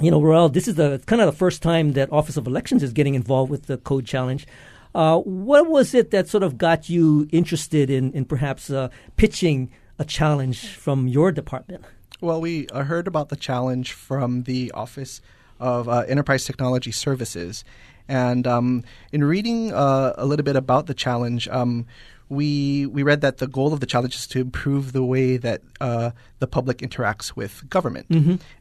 you 0.00 0.10
know, 0.10 0.22
Roel, 0.22 0.48
this 0.48 0.68
is 0.68 0.76
the 0.76 1.02
kind 1.06 1.20
of 1.20 1.26
the 1.26 1.36
first 1.36 1.62
time 1.62 1.92
that 1.92 2.12
Office 2.12 2.36
of 2.36 2.46
Elections 2.46 2.82
is 2.82 2.92
getting 2.92 3.14
involved 3.14 3.50
with 3.50 3.66
the 3.66 3.76
Code 3.78 4.06
Challenge. 4.06 4.46
Uh, 4.94 5.18
what 5.18 5.68
was 5.68 5.94
it 5.94 6.10
that 6.10 6.28
sort 6.28 6.42
of 6.42 6.58
got 6.58 6.88
you 6.88 7.28
interested 7.32 7.90
in, 7.90 8.12
in 8.12 8.24
perhaps 8.24 8.70
uh, 8.70 8.88
pitching 9.16 9.70
a 9.98 10.04
challenge 10.04 10.68
from 10.74 11.08
your 11.08 11.32
department? 11.32 11.84
Well, 12.22 12.40
we 12.40 12.68
uh, 12.68 12.84
heard 12.84 13.08
about 13.08 13.30
the 13.30 13.36
challenge 13.36 13.94
from 13.94 14.44
the 14.44 14.70
Office 14.70 15.20
of 15.58 15.88
uh, 15.88 16.04
Enterprise 16.06 16.44
Technology 16.44 16.92
Services. 16.92 17.64
And 18.06 18.46
um, 18.46 18.84
in 19.10 19.24
reading 19.24 19.72
uh, 19.72 20.12
a 20.16 20.24
little 20.24 20.44
bit 20.44 20.54
about 20.54 20.86
the 20.86 20.94
challenge, 20.94 21.48
um, 21.48 21.84
we 22.28 22.86
we 22.86 23.02
read 23.02 23.22
that 23.22 23.38
the 23.38 23.48
goal 23.48 23.72
of 23.72 23.80
the 23.80 23.86
challenge 23.86 24.14
is 24.14 24.28
to 24.28 24.40
improve 24.40 24.92
the 24.92 25.02
way 25.02 25.36
that 25.36 25.62
uh, 25.80 26.12
the 26.38 26.46
public 26.46 26.78
interacts 26.78 27.34
with 27.34 27.68
government. 27.68 28.06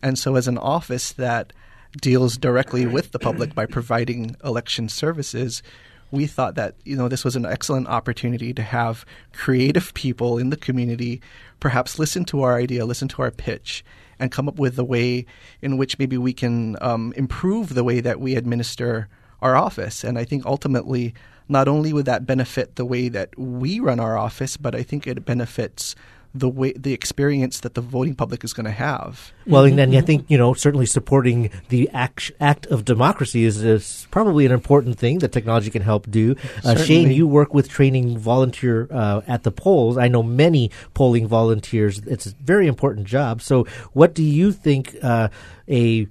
And 0.01 0.17
so, 0.17 0.35
as 0.37 0.47
an 0.47 0.57
office 0.57 1.11
that 1.13 1.53
deals 2.01 2.37
directly 2.37 2.87
with 2.87 3.11
the 3.11 3.19
public 3.19 3.53
by 3.53 3.67
providing 3.67 4.37
election 4.43 4.89
services, 4.89 5.61
we 6.09 6.25
thought 6.25 6.55
that 6.55 6.73
you 6.83 6.97
know 6.97 7.07
this 7.07 7.23
was 7.23 7.35
an 7.35 7.45
excellent 7.45 7.87
opportunity 7.87 8.53
to 8.53 8.63
have 8.63 9.05
creative 9.33 9.93
people 9.93 10.39
in 10.39 10.49
the 10.49 10.57
community 10.57 11.21
perhaps 11.61 11.97
listen 11.97 12.25
to 12.25 12.41
our 12.41 12.57
idea, 12.57 12.85
listen 12.85 13.07
to 13.07 13.21
our 13.21 13.31
pitch, 13.31 13.85
and 14.19 14.31
come 14.31 14.49
up 14.49 14.59
with 14.59 14.77
a 14.77 14.83
way 14.83 15.25
in 15.61 15.77
which 15.77 15.97
maybe 15.97 16.17
we 16.17 16.33
can 16.33 16.75
um, 16.81 17.13
improve 17.15 17.73
the 17.73 17.85
way 17.85 18.01
that 18.01 18.19
we 18.19 18.35
administer 18.35 19.07
our 19.41 19.55
office. 19.55 20.03
And 20.03 20.19
I 20.19 20.25
think 20.25 20.45
ultimately, 20.45 21.13
not 21.47 21.69
only 21.69 21.93
would 21.93 22.05
that 22.05 22.25
benefit 22.25 22.75
the 22.75 22.85
way 22.85 23.07
that 23.09 23.37
we 23.37 23.79
run 23.79 23.99
our 23.99 24.17
office, 24.17 24.57
but 24.57 24.75
I 24.75 24.83
think 24.83 25.07
it 25.07 25.25
benefits 25.25 25.95
the 26.33 26.47
way 26.47 26.73
the 26.73 26.93
experience 26.93 27.59
that 27.59 27.73
the 27.73 27.81
voting 27.81 28.15
public 28.15 28.43
is 28.43 28.53
going 28.53 28.65
to 28.65 28.71
have. 28.71 29.31
Well, 29.45 29.65
and 29.65 29.77
then 29.77 29.95
I 29.95 30.01
think 30.01 30.25
you 30.29 30.37
know 30.37 30.53
certainly 30.53 30.85
supporting 30.85 31.49
the 31.69 31.89
act, 31.89 32.31
act 32.39 32.65
of 32.67 32.85
democracy 32.85 33.43
is, 33.43 33.63
is 33.63 34.07
probably 34.11 34.45
an 34.45 34.51
important 34.51 34.97
thing 34.97 35.19
that 35.19 35.31
technology 35.31 35.69
can 35.69 35.81
help 35.81 36.09
do. 36.09 36.35
Uh, 36.63 36.75
Shane, 36.75 37.11
you 37.11 37.27
work 37.27 37.53
with 37.53 37.69
training 37.69 38.17
volunteer 38.17 38.87
uh, 38.91 39.21
at 39.27 39.43
the 39.43 39.51
polls. 39.51 39.97
I 39.97 40.07
know 40.07 40.23
many 40.23 40.71
polling 40.93 41.27
volunteers. 41.27 41.99
It's 41.99 42.27
a 42.27 42.35
very 42.35 42.67
important 42.67 43.07
job. 43.07 43.41
So, 43.41 43.65
what 43.93 44.13
do 44.13 44.23
you 44.23 44.51
think 44.51 44.95
uh, 45.01 45.29
a 45.67 46.07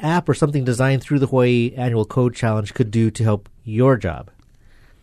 app 0.00 0.28
or 0.28 0.34
something 0.34 0.64
designed 0.64 1.02
through 1.02 1.18
the 1.20 1.26
Hawaii 1.26 1.72
Annual 1.76 2.06
Code 2.06 2.34
Challenge 2.34 2.72
could 2.74 2.90
do 2.90 3.10
to 3.10 3.22
help 3.22 3.48
your 3.64 3.96
job? 3.96 4.30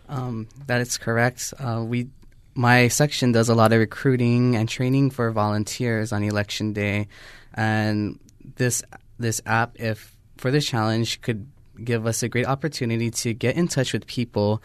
Um, 0.10 0.48
that 0.68 0.82
is 0.82 0.98
correct. 0.98 1.54
Uh, 1.60 1.84
we, 1.86 2.10
my 2.56 2.88
section 2.88 3.32
does 3.32 3.50
a 3.50 3.56
lot 3.56 3.74
of 3.74 3.80
recruiting 3.80 4.56
and 4.56 4.70
training 4.70 5.10
for 5.10 5.32
volunteers 5.32 6.12
on 6.12 6.24
election 6.24 6.74
day, 6.74 7.08
and 7.54 8.20
this 8.56 8.84
this 9.20 9.42
app, 9.46 9.80
if 9.80 10.16
for 10.38 10.52
this 10.52 10.66
challenge, 10.66 11.22
could 11.22 11.48
give 11.84 12.06
us 12.06 12.24
a 12.24 12.30
great 12.30 12.46
opportunity 12.46 13.10
to 13.10 13.34
get 13.34 13.56
in 13.56 13.68
touch 13.68 13.94
with 13.94 14.06
people 14.06 14.62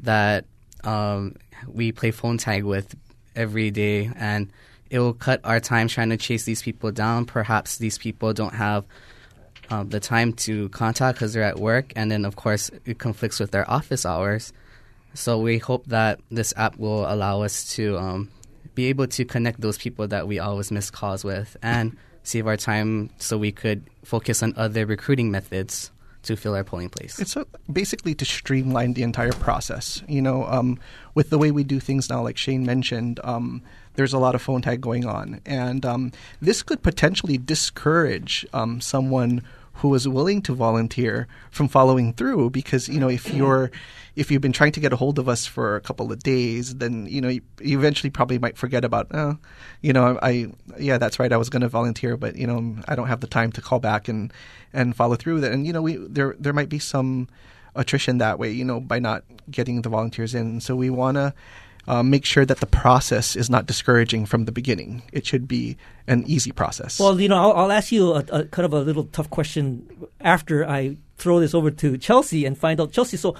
that 0.00 0.44
um, 0.84 1.36
we 1.66 1.92
play 1.92 2.10
phone 2.10 2.38
tag 2.38 2.64
with 2.64 2.94
every 3.34 3.70
day, 3.70 4.10
and 4.16 4.52
it 4.90 4.98
will 4.98 5.14
cut 5.14 5.40
our 5.44 5.60
time 5.60 5.88
trying 5.88 6.10
to 6.10 6.16
chase 6.16 6.44
these 6.44 6.62
people 6.62 6.90
down. 6.90 7.24
Perhaps 7.24 7.78
these 7.78 7.96
people 7.96 8.32
don't 8.32 8.54
have 8.54 8.84
um, 9.70 9.88
the 9.88 10.00
time 10.00 10.32
to 10.32 10.68
contact 10.70 11.16
because 11.16 11.32
they're 11.32 11.42
at 11.42 11.58
work, 11.58 11.92
and 11.96 12.10
then 12.10 12.24
of 12.24 12.36
course 12.36 12.70
it 12.84 12.98
conflicts 12.98 13.40
with 13.40 13.50
their 13.50 13.70
office 13.70 14.04
hours. 14.04 14.52
So 15.14 15.38
we 15.38 15.58
hope 15.58 15.86
that 15.86 16.20
this 16.30 16.54
app 16.56 16.78
will 16.78 17.10
allow 17.10 17.42
us 17.42 17.74
to 17.74 17.98
um, 17.98 18.30
be 18.74 18.86
able 18.86 19.06
to 19.08 19.24
connect 19.24 19.60
those 19.60 19.78
people 19.78 20.06
that 20.08 20.28
we 20.28 20.38
always 20.38 20.70
miss 20.70 20.90
calls 20.90 21.24
with, 21.24 21.56
and 21.62 21.96
save 22.22 22.46
our 22.46 22.56
time 22.56 23.10
so 23.18 23.38
we 23.38 23.52
could 23.52 23.88
focus 24.04 24.42
on 24.42 24.54
other 24.56 24.86
recruiting 24.86 25.30
methods 25.30 25.90
to 26.22 26.36
fill 26.36 26.54
our 26.54 26.64
polling 26.64 26.90
place. 26.90 27.18
It's 27.18 27.36
basically 27.72 28.14
to 28.16 28.24
streamline 28.24 28.92
the 28.92 29.02
entire 29.02 29.32
process. 29.32 30.02
You 30.06 30.20
know, 30.22 30.44
um, 30.46 30.78
with 31.14 31.30
the 31.30 31.38
way 31.38 31.50
we 31.50 31.64
do 31.64 31.80
things 31.80 32.10
now, 32.10 32.22
like 32.22 32.36
Shane 32.36 32.64
mentioned, 32.64 33.20
um, 33.24 33.62
there's 33.94 34.12
a 34.12 34.18
lot 34.18 34.34
of 34.34 34.42
phone 34.42 34.62
tag 34.62 34.80
going 34.80 35.06
on, 35.06 35.40
and 35.46 35.84
um, 35.84 36.12
this 36.40 36.62
could 36.62 36.82
potentially 36.82 37.38
discourage 37.38 38.46
um, 38.52 38.80
someone 38.80 39.42
who 39.80 39.88
was 39.88 40.06
willing 40.06 40.42
to 40.42 40.54
volunteer 40.54 41.26
from 41.50 41.66
following 41.66 42.12
through 42.12 42.50
because 42.50 42.88
you 42.88 43.00
know 43.00 43.08
if 43.08 43.32
you're 43.32 43.70
if 44.14 44.30
you've 44.30 44.42
been 44.42 44.52
trying 44.52 44.72
to 44.72 44.80
get 44.80 44.92
a 44.92 44.96
hold 44.96 45.18
of 45.18 45.28
us 45.28 45.46
for 45.46 45.76
a 45.76 45.80
couple 45.80 46.12
of 46.12 46.22
days 46.22 46.76
then 46.76 47.06
you 47.06 47.20
know 47.20 47.28
you, 47.28 47.40
you 47.62 47.78
eventually 47.78 48.10
probably 48.10 48.38
might 48.38 48.58
forget 48.58 48.84
about 48.84 49.06
oh, 49.12 49.38
you 49.80 49.92
know 49.92 50.18
I, 50.22 50.28
I 50.28 50.52
yeah 50.78 50.98
that's 50.98 51.18
right 51.18 51.32
I 51.32 51.38
was 51.38 51.48
going 51.48 51.62
to 51.62 51.68
volunteer 51.68 52.16
but 52.16 52.36
you 52.36 52.46
know 52.46 52.76
I 52.88 52.94
don't 52.94 53.08
have 53.08 53.20
the 53.20 53.26
time 53.26 53.52
to 53.52 53.62
call 53.62 53.80
back 53.80 54.06
and 54.06 54.32
and 54.72 54.94
follow 54.94 55.16
through 55.16 55.34
with 55.34 55.44
it. 55.44 55.52
And 55.52 55.66
you 55.66 55.72
know 55.72 55.82
we 55.82 55.96
there 55.96 56.36
there 56.38 56.52
might 56.52 56.68
be 56.68 56.78
some 56.78 57.28
attrition 57.74 58.18
that 58.18 58.38
way 58.38 58.50
you 58.50 58.64
know 58.64 58.80
by 58.80 58.98
not 58.98 59.24
getting 59.50 59.82
the 59.82 59.88
volunteers 59.88 60.34
in. 60.34 60.60
So 60.60 60.76
we 60.76 60.90
want 60.90 61.16
to 61.16 61.32
uh, 61.90 62.04
make 62.04 62.24
sure 62.24 62.46
that 62.46 62.60
the 62.60 62.66
process 62.66 63.34
is 63.34 63.50
not 63.50 63.66
discouraging 63.66 64.24
from 64.24 64.44
the 64.44 64.52
beginning. 64.52 65.02
It 65.12 65.26
should 65.26 65.48
be 65.48 65.76
an 66.06 66.22
easy 66.24 66.52
process. 66.52 67.00
Well, 67.00 67.20
you 67.20 67.28
know, 67.28 67.36
I'll, 67.36 67.52
I'll 67.52 67.72
ask 67.72 67.90
you 67.90 68.12
a, 68.12 68.24
a, 68.30 68.44
kind 68.44 68.64
of 68.64 68.72
a 68.72 68.80
little 68.80 69.04
tough 69.06 69.28
question 69.28 69.90
after 70.20 70.64
I 70.64 70.98
throw 71.16 71.40
this 71.40 71.52
over 71.52 71.68
to 71.72 71.98
Chelsea 71.98 72.46
and 72.46 72.56
find 72.56 72.80
out. 72.80 72.92
Chelsea, 72.92 73.16
so 73.16 73.34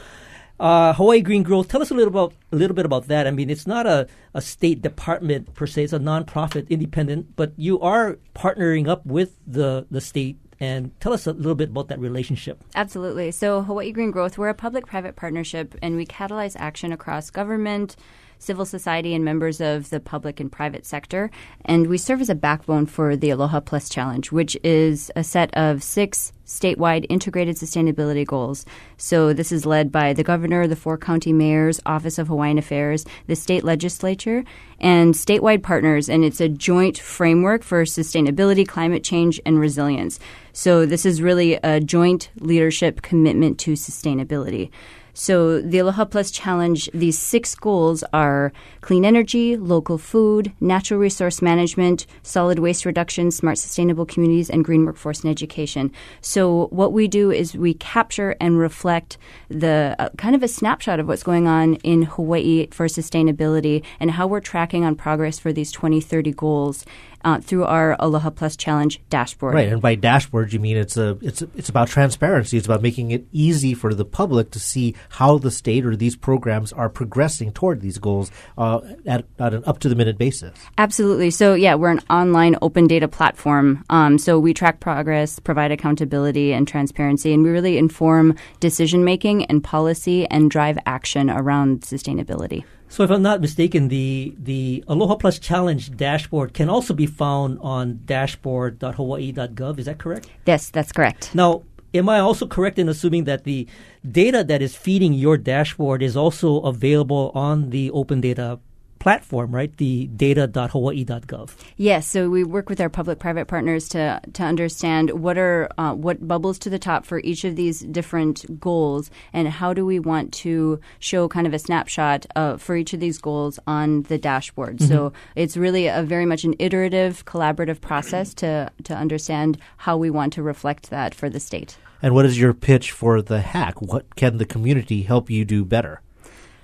uh, 0.59 0.93
Hawaii 0.95 1.21
Green 1.21 1.45
Growth, 1.45 1.69
tell 1.69 1.81
us 1.81 1.93
a 1.93 1.95
little 1.95 2.11
about 2.11 2.35
a 2.51 2.57
little 2.57 2.75
bit 2.75 2.85
about 2.85 3.07
that. 3.07 3.29
I 3.29 3.31
mean, 3.31 3.51
it's 3.51 3.69
not 3.69 3.87
a, 3.87 4.09
a 4.35 4.41
state 4.41 4.83
department 4.83 5.55
per 5.55 5.69
se; 5.69 5.85
it's 5.85 5.93
a 5.93 6.01
nonprofit, 6.01 6.69
independent, 6.71 7.37
but 7.37 7.53
you 7.57 7.79
are 7.79 8.19
partnering 8.35 8.89
up 8.89 9.07
with 9.07 9.37
the 9.47 9.87
the 9.93 10.01
state 10.01 10.39
and 10.59 10.91
tell 11.01 11.13
us 11.13 11.29
a 11.29 11.33
little 11.33 11.55
bit 11.55 11.71
about 11.71 11.87
that 11.89 12.01
relationship. 12.01 12.63
Absolutely. 12.75 13.31
So, 13.31 13.63
Hawaii 13.63 13.93
Green 13.93 14.11
Growth, 14.11 14.37
we're 14.37 14.51
a 14.51 14.55
public 14.55 14.87
private 14.87 15.17
partnership 15.17 15.75
and 15.81 15.97
we 15.97 16.05
catalyze 16.05 16.55
action 16.59 16.93
across 16.93 17.31
government, 17.31 17.97
civil 18.41 18.65
society, 18.65 19.15
and 19.15 19.25
members 19.25 19.61
of 19.61 19.91
the 19.91 20.01
public 20.01 20.41
and 20.41 20.51
private 20.51 20.85
sector. 20.85 21.31
And 21.65 21.87
we 21.87 21.99
serve 21.99 22.21
as 22.21 22.31
a 22.31 22.35
backbone 22.35 22.87
for 22.87 23.15
the 23.15 23.31
Aloha 23.31 23.61
Plus 23.61 23.89
Challenge, 23.89 24.33
which 24.33 24.57
is 24.65 25.13
a 25.15 25.23
set 25.23 25.55
of 25.55 25.83
six 25.83 26.33
statewide 26.47 27.07
integrated 27.09 27.55
sustainability 27.55 28.27
goals. 28.27 28.67
So 28.97 29.33
this 29.33 29.53
is 29.53 29.65
led 29.65 29.93
by 29.93 30.13
the 30.13 30.25
governor, 30.25 30.67
the 30.67 30.75
four 30.75 30.99
county 30.99 31.33
mayors, 31.33 31.81
Office 31.87 32.19
of 32.19 32.27
Hawaiian 32.27 32.59
Affairs, 32.59 33.07
the 33.29 33.37
state 33.37 33.63
legislature, 33.63 34.43
and 34.81 35.15
statewide 35.15 35.63
partners. 35.63 36.09
And 36.09 36.25
it's 36.25 36.41
a 36.41 36.49
joint 36.49 36.99
framework 36.99 37.63
for 37.63 37.85
sustainability, 37.85 38.67
climate 38.67 39.05
change, 39.05 39.41
and 39.47 39.61
resilience. 39.61 40.19
So 40.53 40.87
this 40.87 41.07
is 41.07 41.23
really 41.23 41.55
a 41.55 41.79
joint 41.79 42.31
leadership 42.41 43.03
commitment 43.03 43.61
to 43.61 43.75
sustainability. 43.75 44.71
So 45.15 45.61
the 45.61 45.79
Aloha 45.79 46.05
Plus 46.05 46.31
Challenge, 46.31 46.91
these 46.93 47.19
six 47.19 47.55
goals 47.55 48.05
are 48.13 48.53
clean 48.81 49.05
energy, 49.05 49.57
local 49.57 49.99
food, 49.99 50.53
natural 50.61 51.01
resource 51.01 51.43
management, 51.43 52.07
solid 52.23 52.59
waste 52.59 52.85
reduction, 52.85 53.31
smart 53.31 53.59
sustainable 53.59 54.07
communities, 54.07 54.51
and 54.51 54.65
green 54.65 54.85
workforce 54.85 55.23
and 55.23 55.31
education. 55.31 55.93
So 56.21 56.67
what 56.69 56.93
we 56.93 57.09
do 57.09 57.31
is 57.31 57.57
we 57.57 57.75
capture 57.75 58.37
and 58.41 58.59
reflect 58.59 59.19
the 59.49 59.97
uh, 59.99 60.09
kind 60.17 60.35
of 60.35 60.43
a 60.43 60.49
snapshot 60.49 61.01
of 61.01 61.09
what's 61.09 61.23
going 61.23 61.47
on 61.47 61.75
in 61.77 62.03
Hawaii 62.03 62.69
for 62.71 62.87
sustainability 62.87 63.85
and 63.99 64.13
how 64.13 64.27
we're 64.27 64.41
tracking 64.41 64.85
on 64.85 64.95
progress 64.95 65.39
for 65.39 65.53
these 65.53 65.73
2030 65.73 66.33
goals 66.33 66.85
uh, 67.25 67.41
through 67.41 67.65
our 67.65 67.97
Aloha 67.99 68.31
Plus 68.31 68.57
Challenge 68.57 69.01
dashboard. 69.11 69.55
Right, 69.55 69.69
and 69.69 69.81
by 69.81 69.95
dashboard 69.95 70.53
you 70.53 70.61
mean 70.61 70.77
it's 70.77 70.97
a 70.97 71.19
it's 71.21 71.43
a, 71.43 71.49
it's 71.57 71.69
about 71.69 71.89
transparency. 71.89 72.57
It's 72.57 72.67
about 72.67 72.83
making 72.83 73.11
it 73.11 73.27
easy 73.33 73.75
for 73.75 73.95
the 73.95 74.05
public 74.05 74.51
to 74.53 74.61
see 74.61 74.95
how 75.11 75.39
the 75.39 75.51
state 75.51 75.85
or 75.85 75.97
these 75.97 76.17
programs 76.17 76.73
are 76.73 76.89
progressing 76.89 77.53
toward 77.53 77.81
these 77.81 77.99
goals 77.99 78.31
uh, 78.59 78.81
at, 79.07 79.25
at 79.39 79.55
an 79.55 79.63
up 79.67 79.79
to 79.81 79.89
the 79.89 79.95
minute 79.95 80.19
basis. 80.19 80.57
Absolutely. 80.79 81.31
So 81.31 81.55
yeah, 81.55 81.75
we're 81.75 81.91
an 81.91 82.03
online 82.11 82.57
open 82.63 82.87
data 82.87 83.09
platform. 83.09 83.85
Um, 83.91 84.19
so 84.19 84.39
we 84.39 84.55
track 84.55 84.81
progress, 84.81 85.39
provide 85.39 85.73
accountability 85.73 86.53
and 86.53 86.67
transparency, 86.67 87.33
and 87.33 87.43
we 87.43 87.51
really 87.51 87.79
inform 87.79 88.37
decision 88.61 89.05
making 89.05 89.45
and 89.47 89.63
policy 89.63 90.27
and 90.27 90.51
drive 90.51 90.79
action 90.87 91.31
around 91.31 91.83
sustainability. 91.83 92.65
So, 92.91 93.05
if 93.05 93.11
I'm 93.11 93.23
not 93.23 93.41
mistaken, 93.41 93.87
the 93.87 94.35
the 94.37 94.83
Aloha 94.89 95.15
Plus 95.15 95.39
Challenge 95.39 95.97
dashboard 95.97 96.55
can 96.55 96.69
also 96.69 96.93
be 96.93 97.07
found 97.07 97.61
on 97.63 98.01
dashboard.hawaii.gov. 98.05 99.79
Is 99.79 99.87
that 99.87 99.99
correct? 99.99 100.29
Yes, 100.45 100.71
that's 100.71 100.91
correct. 100.91 101.33
Now, 101.33 101.63
am 101.95 102.09
I 102.09 102.19
also 102.19 102.49
correct 102.49 102.81
in 102.81 102.89
assuming 102.89 103.25
that 103.31 103.45
the 103.45 103.69
data 104.03 104.43
that 104.43 104.61
is 104.61 104.75
feeding 104.75 105.13
your 105.13 105.37
dashboard 105.37 106.03
is 106.03 106.17
also 106.17 106.61
available 106.63 107.31
on 107.33 107.71
the 107.71 107.93
open 107.93 108.21
data 108.21 108.59
platform, 109.01 109.53
right? 109.53 109.77
The 109.77 110.07
data.hawaii.gov. 110.07 111.57
Yes, 111.77 112.07
so 112.07 112.31
we 112.31 112.45
work 112.45 112.69
with 112.69 112.81
our 112.81 112.89
public-private 112.89 113.49
partners 113.49 113.89
to 113.89 114.21
to 114.35 114.43
understand 114.45 115.11
what 115.11 115.37
are 115.37 115.69
uh, 115.77 115.95
what 115.95 116.27
bubbles 116.29 116.59
to 116.61 116.71
the 116.71 116.79
top 116.79 117.05
for 117.05 117.19
each 117.21 117.43
of 117.45 117.57
these 117.57 117.81
different 117.81 118.61
goals, 118.61 119.11
and 119.33 119.49
how 119.49 119.75
do 119.75 119.85
we 119.85 119.99
want 119.99 120.33
to 120.45 120.81
show 121.01 121.27
kind 121.27 121.49
of 121.49 121.55
a 121.55 121.59
snapshot 121.59 122.27
uh, 122.37 122.57
for 122.57 122.77
each 122.77 122.93
of 122.93 123.01
these 123.01 123.19
goals 123.19 123.59
on 123.67 124.03
the 124.03 124.19
dashboard. 124.19 124.77
Mm-hmm. 124.77 124.93
So 124.93 125.13
it's 125.35 125.57
really 125.57 125.89
a 125.89 126.03
very 126.03 126.27
much 126.27 126.45
an 126.45 126.55
iterative, 126.61 127.25
collaborative 127.25 127.81
process 127.81 128.35
to 128.35 128.71
to 128.85 128.95
understand 128.95 129.59
how 129.79 129.97
we 129.97 130.11
want 130.11 130.35
to 130.35 130.43
reflect 130.43 130.91
that 130.91 131.15
for 131.15 131.29
the 131.29 131.41
state. 131.41 131.77
And 132.03 132.15
what 132.15 132.25
is 132.25 132.41
your 132.41 132.55
pitch 132.55 132.93
for 132.93 133.21
the 133.21 133.41
hack? 133.41 133.83
What 133.83 134.17
can 134.17 134.39
the 134.39 134.47
community 134.47 135.03
help 135.03 135.29
you 135.29 135.45
do 135.45 135.65
better? 135.65 136.01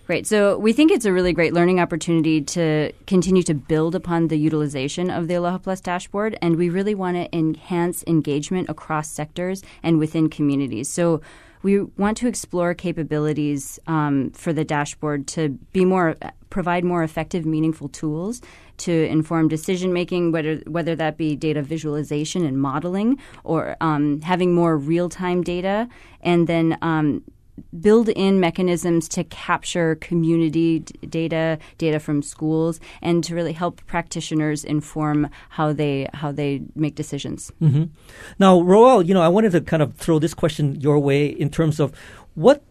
Great. 0.07 0.25
So 0.25 0.57
we 0.57 0.73
think 0.73 0.93
it's 0.93 1.05
a 1.05 1.13
really 1.13 1.33
great 1.33 1.53
learning 1.53 1.81
opportunity 1.81 2.41
to 2.41 2.93
continue 3.09 3.43
to 3.43 3.55
build 3.55 3.97
upon 3.97 4.29
the 4.29 4.39
utilization 4.39 5.11
of 5.11 5.27
the 5.27 5.35
Aloha 5.35 5.59
Plus 5.59 5.81
dashboard, 5.81 6.39
and 6.41 6.55
we 6.55 6.69
really 6.69 6.95
want 6.95 7.17
to 7.17 7.37
enhance 7.37 8.05
engagement 8.07 8.69
across 8.69 9.11
sectors 9.11 9.65
and 9.83 9.99
within 9.99 10.31
communities. 10.31 10.89
So 10.89 11.23
we 11.65 11.81
want 11.81 12.17
to 12.19 12.29
explore 12.29 12.73
capabilities 12.73 13.81
um, 13.89 14.31
for 14.31 14.53
the 14.53 14.65
dashboard 14.65 15.27
to 15.29 15.49
be 15.73 15.85
more 15.85 16.15
provide 16.51 16.85
more 16.85 17.03
effective, 17.03 17.45
meaningful 17.45 17.89
tools 17.89 18.41
to 18.77 18.93
inform 18.93 19.49
decision 19.49 19.93
making, 19.93 20.31
whether 20.31 20.59
whether 20.69 20.95
that 20.95 21.17
be 21.17 21.35
data 21.35 21.63
visualization 21.63 22.47
and 22.47 22.61
modeling, 22.61 23.19
or 23.43 23.77
um, 23.81 24.21
having 24.21 24.55
more 24.55 24.79
real 24.79 25.09
time 25.09 25.43
data, 25.43 25.89
and 26.21 26.47
then 26.47 26.79
um, 26.81 27.25
build 27.81 28.09
in 28.11 28.41
mechanisms 28.41 29.09
to 29.09 29.25
capture 29.25 29.95
community 29.97 30.81
d- 30.81 31.07
data, 31.07 31.59
data 31.79 31.99
from 31.99 32.23
schools, 32.23 32.81
and 33.03 33.23
to 33.25 33.35
really 33.35 33.53
help 33.53 33.85
practitioners 33.87 34.65
inform 34.65 35.29
how 35.51 35.73
they 35.73 36.09
how 36.15 36.33
they 36.33 36.63
make 36.75 36.95
decisions. 36.95 37.53
Mm-hmm. 37.61 37.85
Now, 38.39 38.61
Roel, 38.61 39.03
you 39.03 39.15
know, 39.15 39.23
I 39.23 39.29
wanted 39.29 39.53
to 39.53 39.61
kind 39.61 39.83
of 39.83 39.95
throw 39.97 40.19
this 40.19 40.35
question 40.35 40.81
your 40.81 40.99
way 40.99 41.27
in 41.27 41.51
terms 41.51 41.81
of 41.81 41.93
what 42.35 42.63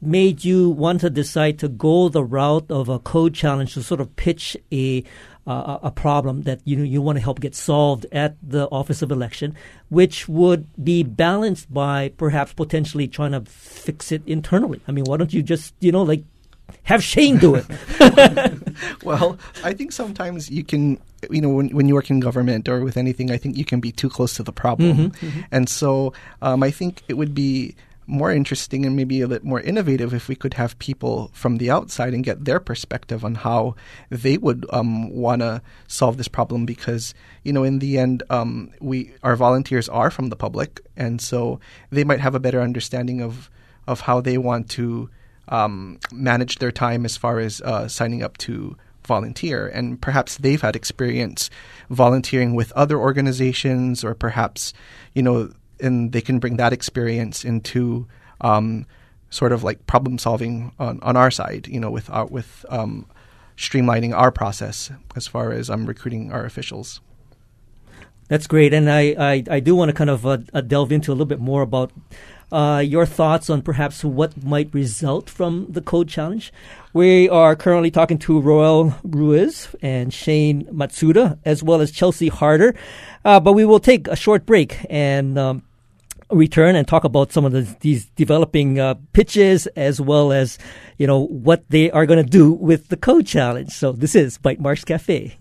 made 0.00 0.44
you 0.44 0.70
want 0.70 1.00
to 1.02 1.10
decide 1.10 1.58
to 1.58 1.68
go 1.68 2.08
the 2.08 2.24
route 2.24 2.70
of 2.70 2.88
a 2.88 2.98
code 2.98 3.34
challenge 3.34 3.74
to 3.74 3.82
sort 3.82 4.00
of 4.00 4.16
pitch 4.16 4.56
a 4.72 5.04
uh, 5.50 5.78
a 5.82 5.90
problem 5.90 6.42
that 6.42 6.60
you 6.64 6.76
know 6.76 6.84
you 6.84 7.02
want 7.02 7.16
to 7.16 7.22
help 7.22 7.40
get 7.40 7.54
solved 7.54 8.06
at 8.12 8.36
the 8.42 8.68
Office 8.70 9.02
of 9.02 9.10
Election, 9.10 9.56
which 9.88 10.28
would 10.28 10.68
be 10.82 11.02
balanced 11.02 11.72
by 11.72 12.10
perhaps 12.16 12.52
potentially 12.52 13.08
trying 13.08 13.32
to 13.32 13.40
fix 13.50 14.12
it 14.12 14.22
internally. 14.26 14.80
I 14.86 14.92
mean, 14.92 15.04
why 15.04 15.16
don't 15.16 15.32
you 15.32 15.42
just 15.42 15.74
you 15.80 15.90
know 15.90 16.02
like 16.02 16.22
have 16.84 17.02
Shane 17.02 17.38
do 17.38 17.56
it? 17.56 17.66
well, 19.02 19.38
I 19.64 19.72
think 19.72 19.90
sometimes 19.90 20.50
you 20.50 20.62
can, 20.62 21.00
you 21.30 21.40
know, 21.40 21.48
when, 21.48 21.70
when 21.70 21.88
you 21.88 21.94
work 21.94 22.10
in 22.10 22.20
government 22.20 22.68
or 22.68 22.84
with 22.84 22.96
anything, 22.96 23.32
I 23.32 23.36
think 23.36 23.56
you 23.56 23.64
can 23.64 23.80
be 23.80 23.90
too 23.90 24.08
close 24.08 24.34
to 24.34 24.44
the 24.44 24.52
problem. 24.52 24.92
Mm-hmm, 24.92 25.26
mm-hmm. 25.26 25.40
And 25.50 25.68
so 25.68 26.12
um, 26.42 26.62
I 26.62 26.70
think 26.70 27.02
it 27.08 27.14
would 27.14 27.34
be 27.34 27.74
more 28.10 28.32
interesting 28.32 28.84
and 28.84 28.96
maybe 28.96 29.20
a 29.20 29.28
bit 29.28 29.44
more 29.44 29.60
innovative 29.60 30.12
if 30.12 30.26
we 30.26 30.34
could 30.34 30.54
have 30.54 30.78
people 30.80 31.30
from 31.32 31.58
the 31.58 31.70
outside 31.70 32.12
and 32.12 32.24
get 32.24 32.44
their 32.44 32.58
perspective 32.58 33.24
on 33.24 33.36
how 33.36 33.74
they 34.10 34.36
would 34.36 34.66
um, 34.70 35.10
want 35.10 35.40
to 35.40 35.62
solve 35.86 36.16
this 36.16 36.28
problem 36.28 36.66
because 36.66 37.14
you 37.44 37.52
know 37.52 37.62
in 37.62 37.78
the 37.78 37.98
end 37.98 38.22
um, 38.28 38.70
we 38.80 39.12
our 39.22 39.36
volunteers 39.36 39.88
are 39.88 40.10
from 40.10 40.28
the 40.28 40.36
public 40.36 40.80
and 40.96 41.20
so 41.20 41.60
they 41.90 42.02
might 42.02 42.20
have 42.20 42.34
a 42.34 42.40
better 42.40 42.60
understanding 42.60 43.22
of 43.22 43.48
of 43.86 44.00
how 44.00 44.20
they 44.20 44.36
want 44.36 44.68
to 44.68 45.08
um, 45.48 45.98
manage 46.12 46.56
their 46.56 46.72
time 46.72 47.04
as 47.04 47.16
far 47.16 47.38
as 47.38 47.60
uh, 47.62 47.88
signing 47.88 48.22
up 48.22 48.36
to 48.38 48.76
volunteer. 49.04 49.66
And 49.66 50.00
perhaps 50.00 50.36
they've 50.36 50.60
had 50.60 50.76
experience 50.76 51.50
volunteering 51.88 52.54
with 52.54 52.70
other 52.72 52.98
organizations 52.98 54.04
or 54.04 54.14
perhaps 54.14 54.72
you 55.14 55.22
know 55.22 55.50
and 55.80 56.12
they 56.12 56.20
can 56.20 56.38
bring 56.38 56.56
that 56.56 56.72
experience 56.72 57.44
into 57.44 58.06
um, 58.40 58.86
sort 59.30 59.52
of 59.52 59.62
like 59.62 59.86
problem 59.86 60.18
solving 60.18 60.72
on, 60.78 61.00
on 61.02 61.16
our 61.16 61.30
side, 61.30 61.68
you 61.68 61.80
know, 61.80 61.90
with 61.90 62.10
our, 62.10 62.26
with 62.26 62.64
um, 62.68 63.06
streamlining 63.56 64.14
our 64.14 64.32
process 64.32 64.90
as 65.16 65.26
far 65.26 65.52
as 65.52 65.70
um, 65.70 65.86
recruiting 65.86 66.32
our 66.32 66.44
officials. 66.44 67.00
That's 68.28 68.46
great, 68.46 68.72
and 68.72 68.88
I, 68.88 69.14
I, 69.18 69.44
I 69.50 69.60
do 69.60 69.74
want 69.74 69.88
to 69.88 69.92
kind 69.92 70.08
of 70.08 70.24
uh, 70.24 70.38
uh, 70.54 70.60
delve 70.60 70.92
into 70.92 71.10
a 71.10 71.14
little 71.14 71.26
bit 71.26 71.40
more 71.40 71.62
about 71.62 71.90
uh, 72.52 72.82
your 72.84 73.04
thoughts 73.04 73.50
on 73.50 73.60
perhaps 73.60 74.04
what 74.04 74.42
might 74.44 74.72
result 74.72 75.28
from 75.28 75.66
the 75.68 75.80
code 75.80 76.08
challenge. 76.08 76.52
We 76.92 77.28
are 77.28 77.56
currently 77.56 77.90
talking 77.90 78.18
to 78.18 78.40
Roel 78.40 78.96
Ruiz 79.02 79.74
and 79.82 80.14
Shane 80.14 80.64
Matsuda, 80.66 81.38
as 81.44 81.62
well 81.62 81.80
as 81.80 81.90
Chelsea 81.90 82.28
Harder, 82.28 82.74
uh, 83.24 83.40
but 83.40 83.52
we 83.52 83.64
will 83.64 83.80
take 83.80 84.08
a 84.08 84.16
short 84.16 84.46
break 84.46 84.86
and. 84.88 85.38
Um, 85.38 85.62
return 86.30 86.76
and 86.76 86.86
talk 86.86 87.04
about 87.04 87.32
some 87.32 87.44
of 87.44 87.52
the, 87.52 87.76
these 87.80 88.06
developing 88.16 88.78
uh, 88.78 88.94
pitches 89.12 89.66
as 89.68 90.00
well 90.00 90.32
as 90.32 90.58
you 90.98 91.06
know 91.06 91.26
what 91.26 91.68
they 91.70 91.90
are 91.90 92.06
going 92.06 92.22
to 92.22 92.30
do 92.30 92.52
with 92.52 92.88
the 92.88 92.96
code 92.96 93.26
challenge. 93.26 93.70
So 93.70 93.92
this 93.92 94.14
is 94.14 94.38
Bytemarks 94.38 94.84
Cafe. 94.84 95.36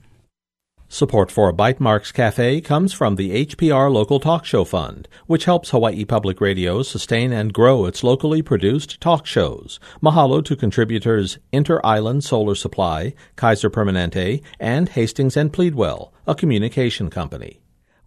Support 0.91 1.29
for 1.29 1.53
Bytemarks 1.53 2.11
Cafe 2.11 2.61
comes 2.61 2.93
from 2.93 3.15
the 3.15 3.45
HPR 3.45 3.91
Local 3.91 4.19
Talk 4.19 4.43
Show 4.43 4.63
Fund, 4.63 5.07
which 5.27 5.45
helps 5.45 5.69
Hawaii 5.69 6.03
Public 6.03 6.41
Radio 6.41 6.81
sustain 6.81 7.31
and 7.31 7.53
grow 7.53 7.85
its 7.85 8.03
locally 8.03 8.41
produced 8.41 8.99
talk 8.99 9.27
shows. 9.27 9.79
Mahalo 10.01 10.43
to 10.43 10.55
contributors 10.55 11.37
Inter 11.51 11.79
Island 11.83 12.23
Solar 12.23 12.55
Supply, 12.55 13.13
Kaiser 13.35 13.69
Permanente, 13.69 14.41
and 14.59 14.89
Hastings 14.89 15.37
and 15.37 15.53
Pleadwell, 15.53 16.11
a 16.25 16.33
communication 16.33 17.11
company. 17.11 17.61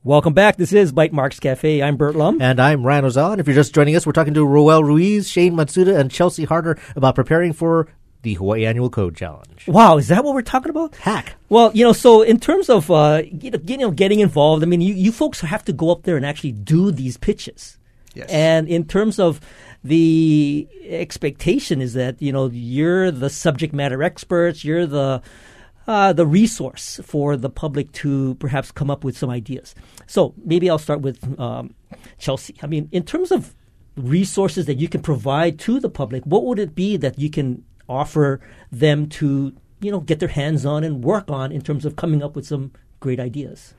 Welcome 0.05 0.33
back. 0.33 0.57
This 0.57 0.73
is 0.73 0.93
Bytemarks 0.93 1.41
Cafe. 1.41 1.81
I'm 1.81 1.97
Bert 1.97 2.17
Lum. 2.17 2.43
And 2.43 2.59
I'm 2.59 2.85
Ryan 2.85 3.05
Ozawa. 3.05 3.33
And 3.33 3.41
if 3.41 3.47
you're 3.47 3.55
just 3.55 3.73
joining 3.73 3.95
us, 3.95 4.05
we're 4.05 4.11
talking 4.11 4.35
to 4.35 4.45
Roel 4.45 4.83
Ruiz, 4.83 5.29
Shane 5.29 5.55
Matsuda, 5.55 5.97
and 5.97 6.11
Chelsea 6.11 6.43
Harder 6.43 6.77
about 6.97 7.15
preparing 7.15 7.53
for 7.53 7.87
the 8.23 8.35
Hawaii 8.35 8.67
Annual 8.67 8.91
Code 8.91 9.15
Challenge. 9.15 9.69
Wow, 9.69 9.99
is 9.99 10.09
that 10.09 10.25
what 10.25 10.35
we're 10.35 10.43
talking 10.43 10.71
about? 10.71 10.97
Hack. 10.97 11.37
Well, 11.51 11.71
you 11.73 11.85
know, 11.85 11.93
so 11.93 12.23
in 12.23 12.41
terms 12.41 12.69
of 12.69 12.91
uh, 12.91 13.23
you, 13.31 13.53
know, 13.53 13.61
you 13.65 13.77
know 13.77 13.91
getting 13.93 14.19
involved, 14.19 14.65
I 14.65 14.67
mean, 14.67 14.81
you, 14.81 14.93
you 14.93 15.13
folks 15.13 15.41
have 15.41 15.65
to 15.67 15.73
go 15.73 15.93
up 15.93 16.03
there 16.03 16.17
and 16.17 16.27
actually 16.27 16.51
do 16.51 16.91
these 16.91 17.17
pitches. 17.17 17.79
Yes. 18.13 18.29
And 18.29 18.67
in 18.67 18.87
terms 18.87 19.21
of 19.21 19.41
the 19.85 20.67
expectation 20.83 21.81
is 21.81 21.95
that 21.95 22.21
you 22.21 22.33
know 22.33 22.51
you're 22.53 23.13
the 23.13 23.31
subject 23.31 23.73
matter 23.73 24.03
experts, 24.03 24.65
you're 24.65 24.85
the 24.85 25.23
uh, 25.87 26.13
the 26.13 26.27
resource 26.27 27.01
for 27.05 27.37
the 27.37 27.51
public 27.51 27.93
to 27.93 28.35
perhaps 28.37 28.71
come 28.71 28.91
up 28.91 29.05
with 29.05 29.17
some 29.17 29.31
ideas. 29.31 29.75
So 30.07 30.35
maybe 30.45 30.69
I'll 30.69 30.79
start 30.79 31.01
with 31.01 31.39
um, 31.41 31.75
Chelsea. 32.19 32.55
I 32.63 32.67
mean, 32.67 32.89
in 32.93 33.05
terms 33.05 33.31
of 33.31 33.55
resources 33.97 34.67
that 34.67 34.75
you 34.75 34.89
can 34.89 35.03
provide 35.03 35.59
to 35.61 35.81
the 35.81 35.91
public, 35.91 36.25
what 36.25 36.45
would 36.45 36.59
it 36.59 36.75
be 36.75 36.97
that 36.97 37.19
you 37.19 37.31
can 37.31 37.65
offer 37.89 38.41
them 38.71 39.09
to, 39.09 39.53
you 39.81 39.91
know, 39.91 40.01
get 40.01 40.19
their 40.21 40.29
hands 40.29 40.65
on 40.65 40.85
and 40.85 41.05
work 41.05 41.31
on 41.31 41.53
in 41.53 41.61
terms 41.61 41.85
of 41.85 41.97
coming 41.97 42.23
up 42.23 42.35
with 42.35 42.47
some 42.47 42.73
great 43.01 43.21
ideas? 43.21 43.75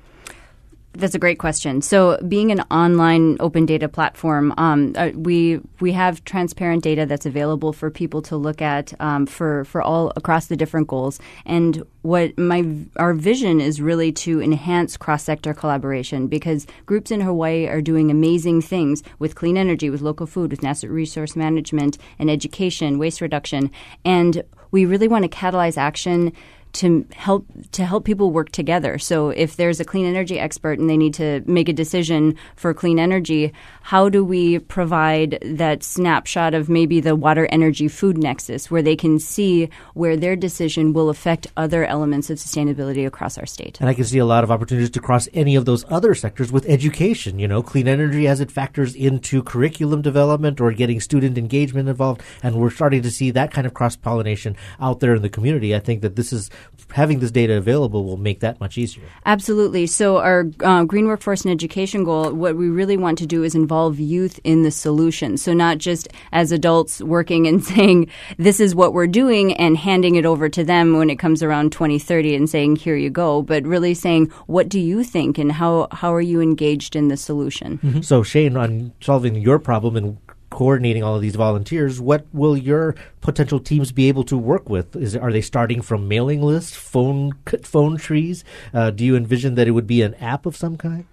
That's 0.96 1.16
a 1.16 1.20
great 1.20 1.40
question. 1.40 1.82
So, 1.82 2.20
being 2.28 2.52
an 2.52 2.62
online 2.70 3.38
open 3.40 3.66
data 3.66 3.90
platform, 3.90 4.54
um, 4.58 4.94
uh, 4.96 5.10
we 5.16 5.60
we 5.80 5.92
have 5.92 6.24
transparent 6.24 6.84
data 6.84 7.08
that's 7.08 7.26
available 7.26 7.74
for 7.74 7.90
people 7.90 8.22
to 8.24 8.38
look 8.38 8.62
at 8.62 8.94
um, 9.02 9.26
for 9.26 9.66
for 9.66 9.82
all 9.82 10.14
across 10.16 10.48
the 10.48 10.56
different 10.56 10.88
goals. 10.88 11.20
And 11.48 11.84
what 12.04 12.38
my 12.38 12.64
our 12.98 13.16
vision 13.16 13.60
is 13.60 13.82
really 13.82 14.12
to 14.12 14.40
enhance 14.40 14.96
cross 14.96 15.24
sector 15.24 15.52
collaboration 15.52 16.28
because 16.28 16.68
groups 16.86 17.10
in 17.10 17.22
Hawaii 17.22 17.68
are 17.68 17.82
doing 17.82 18.12
amazing 18.12 18.62
things 18.62 19.02
with 19.18 19.34
clean 19.34 19.58
energy, 19.58 19.90
with 19.90 20.02
local 20.02 20.28
food, 20.28 20.52
with 20.52 20.62
natural 20.62 20.92
resource 20.92 21.36
management, 21.36 21.98
and 22.20 22.30
education, 22.30 23.00
waste 23.00 23.20
reduction, 23.20 23.72
and 24.06 24.44
we 24.70 24.86
really 24.86 25.08
want 25.08 25.24
to 25.24 25.30
catalyze 25.30 25.78
action 25.78 26.34
to 26.74 27.06
help 27.14 27.46
to 27.72 27.86
help 27.86 28.04
people 28.04 28.32
work 28.32 28.52
together. 28.52 28.98
So 28.98 29.30
if 29.30 29.56
there's 29.56 29.80
a 29.80 29.86
clean 29.86 30.06
energy 30.06 30.40
expert 30.40 30.80
and 30.80 30.90
they 30.90 30.98
need 30.98 31.14
to 31.16 31.44
make 31.46 31.70
a 31.70 31.74
decision 31.74 32.36
for 32.56 32.74
clean 32.74 33.00
energy, 33.00 33.54
how 33.84 34.10
do 34.10 34.24
we 34.26 34.60
provide 34.60 35.38
that 35.44 35.84
snapshot 35.84 36.54
of 36.54 36.70
maybe 36.70 37.00
the 37.00 37.16
water 37.16 37.48
energy 37.52 37.88
food 37.88 38.18
nexus 38.18 38.72
where 38.72 38.82
they 38.82 38.96
can 38.96 39.20
see 39.20 39.70
where 39.94 40.18
their 40.18 40.36
decision 40.36 40.94
will 40.94 41.10
affect 41.10 41.48
other 41.58 41.86
elements 41.86 42.30
of 42.30 42.40
sustainability 42.40 43.06
across 43.06 43.38
our 43.38 43.46
state? 43.46 43.80
And 43.80 43.90
I 43.90 43.94
can 43.94 44.06
see 44.06 44.18
a 44.18 44.26
lot 44.26 44.44
of 44.44 44.52
opportunities 44.52 44.90
to 44.92 45.00
cross 45.00 45.28
any 45.34 45.56
of 45.56 45.66
those 45.66 45.86
other 45.90 46.16
sectors 46.16 46.52
with 46.52 46.66
education, 46.68 47.38
you 47.38 47.48
know, 47.48 47.62
clean 47.62 47.88
energy 47.88 48.28
as 48.28 48.40
it 48.40 48.52
factors 48.52 48.96
into 48.96 49.44
curriculum 49.44 50.02
development 50.02 50.60
or 50.60 50.72
getting 50.72 51.00
student 51.00 51.38
engagement 51.38 51.88
involved. 51.88 52.22
And 52.42 52.56
we're 52.56 52.72
starting 52.72 53.04
to 53.04 53.12
see 53.12 53.30
that 53.32 53.52
kind 53.52 53.68
of 53.68 53.76
cross 53.76 53.96
pollination 53.96 54.56
out 54.80 55.00
there 55.02 55.14
in 55.14 55.22
the 55.22 55.30
community. 55.30 55.76
I 55.76 55.80
think 55.80 56.02
that 56.02 56.16
this 56.16 56.34
is 56.34 56.50
having 56.94 57.20
this 57.20 57.32
data 57.32 57.56
available 57.56 58.06
will 58.06 58.18
make 58.18 58.40
that 58.42 58.60
much 58.60 58.78
easier. 58.78 59.04
Absolutely. 59.26 59.88
So 59.88 60.18
our 60.18 60.46
uh, 60.64 60.84
green 60.84 61.08
workforce 61.08 61.44
and 61.44 61.52
education 61.52 62.04
goal, 62.04 62.32
what 62.32 62.56
we 62.56 62.70
really 62.70 62.98
want 62.98 63.18
to 63.18 63.26
do 63.26 63.44
is 63.44 63.56
involve 63.56 64.00
youth 64.00 64.40
in 64.44 64.62
the 64.62 64.72
solution. 64.72 65.38
So 65.38 65.54
not 65.54 65.80
just 65.80 66.08
as 66.32 66.52
adults 66.52 67.02
working 67.02 67.48
and 67.48 67.64
saying 67.74 68.10
this 68.38 68.60
is 68.60 68.76
what 68.76 68.94
we're 68.94 69.08
doing 69.08 69.54
and 69.54 69.76
handing 69.76 70.16
it 70.16 70.26
over 70.26 70.50
to 70.50 70.64
them 70.64 70.98
when 70.98 71.10
it 71.10 71.18
comes 71.18 71.42
around 71.42 71.72
2030 71.72 72.36
and 72.36 72.50
saying 72.50 72.76
here 72.76 72.96
you 72.96 73.10
go, 73.10 73.42
but 73.42 73.64
really 73.66 73.94
saying 73.94 74.28
what 74.46 74.70
do 74.70 74.80
you 74.80 75.04
think 75.04 75.38
and 75.38 75.52
how 75.52 75.88
how 75.92 76.14
are 76.14 76.22
you 76.22 76.42
engaged 76.42 76.96
in 76.96 77.08
the 77.08 77.18
solution? 77.18 77.80
Mm-hmm. 77.80 78.02
So 78.02 78.24
Shane, 78.24 78.56
on 78.56 78.94
solving 79.02 79.36
your 79.36 79.60
problem 79.60 79.96
and 79.96 80.18
coordinating 80.54 81.02
all 81.02 81.16
of 81.16 81.22
these 81.22 81.36
volunteers, 81.36 82.00
what 82.00 82.26
will 82.32 82.56
your 82.56 82.94
potential 83.22 83.60
teams 83.60 83.92
be 83.92 84.08
able 84.08 84.24
to 84.24 84.38
work 84.38 84.70
with? 84.70 84.96
Is 84.96 85.16
are 85.18 85.32
they 85.32 85.42
starting 85.42 85.82
from 85.82 86.08
mailing 86.08 86.44
lists, 86.44 86.76
phone 86.76 87.34
phone 87.64 87.98
trees? 87.98 88.46
Uh, 88.72 88.92
do 88.92 89.04
you 89.04 89.16
envision 89.18 89.56
that 89.56 89.68
it 89.68 89.72
would 89.72 89.88
be 89.88 90.04
an 90.04 90.14
app 90.16 90.46
of 90.46 90.56
some 90.56 90.78
kind? 90.78 91.06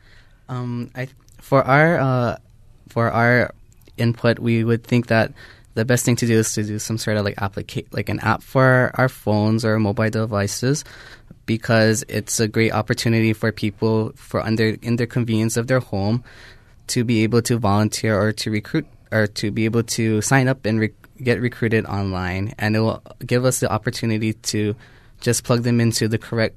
Um, 0.48 0.90
I 0.94 1.08
for 1.38 1.64
our 1.64 1.98
uh, 1.98 2.36
for 2.88 3.10
our 3.10 3.54
input, 3.96 4.38
we 4.38 4.62
would 4.62 4.84
think 4.84 5.06
that 5.06 5.32
the 5.72 5.86
best 5.86 6.04
thing 6.04 6.16
to 6.16 6.26
do 6.26 6.36
is 6.38 6.52
to 6.52 6.62
do 6.62 6.78
some 6.78 6.98
sort 6.98 7.16
of 7.16 7.24
like 7.24 7.36
applica- 7.36 7.88
like 7.92 8.10
an 8.10 8.20
app 8.20 8.42
for 8.42 8.90
our 8.94 9.08
phones 9.08 9.64
or 9.64 9.78
mobile 9.80 10.10
devices 10.10 10.84
because 11.46 12.04
it's 12.08 12.38
a 12.38 12.46
great 12.46 12.72
opportunity 12.72 13.32
for 13.32 13.50
people 13.52 14.12
for 14.16 14.44
under 14.44 14.76
in 14.82 14.96
their 14.96 15.06
convenience 15.06 15.56
of 15.56 15.66
their 15.66 15.80
home 15.80 16.22
to 16.88 17.04
be 17.04 17.22
able 17.22 17.40
to 17.40 17.56
volunteer 17.56 18.20
or 18.20 18.32
to 18.32 18.50
recruit 18.50 18.84
or 19.12 19.26
to 19.26 19.50
be 19.50 19.64
able 19.64 19.82
to 19.82 20.20
sign 20.22 20.48
up 20.48 20.64
and 20.64 20.90
get 21.22 21.40
recruited 21.40 21.86
online, 21.86 22.54
and 22.58 22.76
it 22.76 22.80
will 22.80 23.02
give 23.24 23.44
us 23.44 23.60
the 23.60 23.70
opportunity 23.70 24.32
to 24.32 24.74
just 25.20 25.44
plug 25.44 25.62
them 25.62 25.80
into 25.80 26.08
the 26.08 26.18
correct 26.18 26.56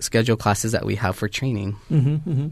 schedule 0.00 0.36
classes 0.36 0.72
that 0.72 0.84
we 0.84 0.96
have 0.96 1.16
for 1.16 1.28
training. 1.28 1.76
Mm-hmm, 1.90 2.30
mm-hmm. 2.30 2.48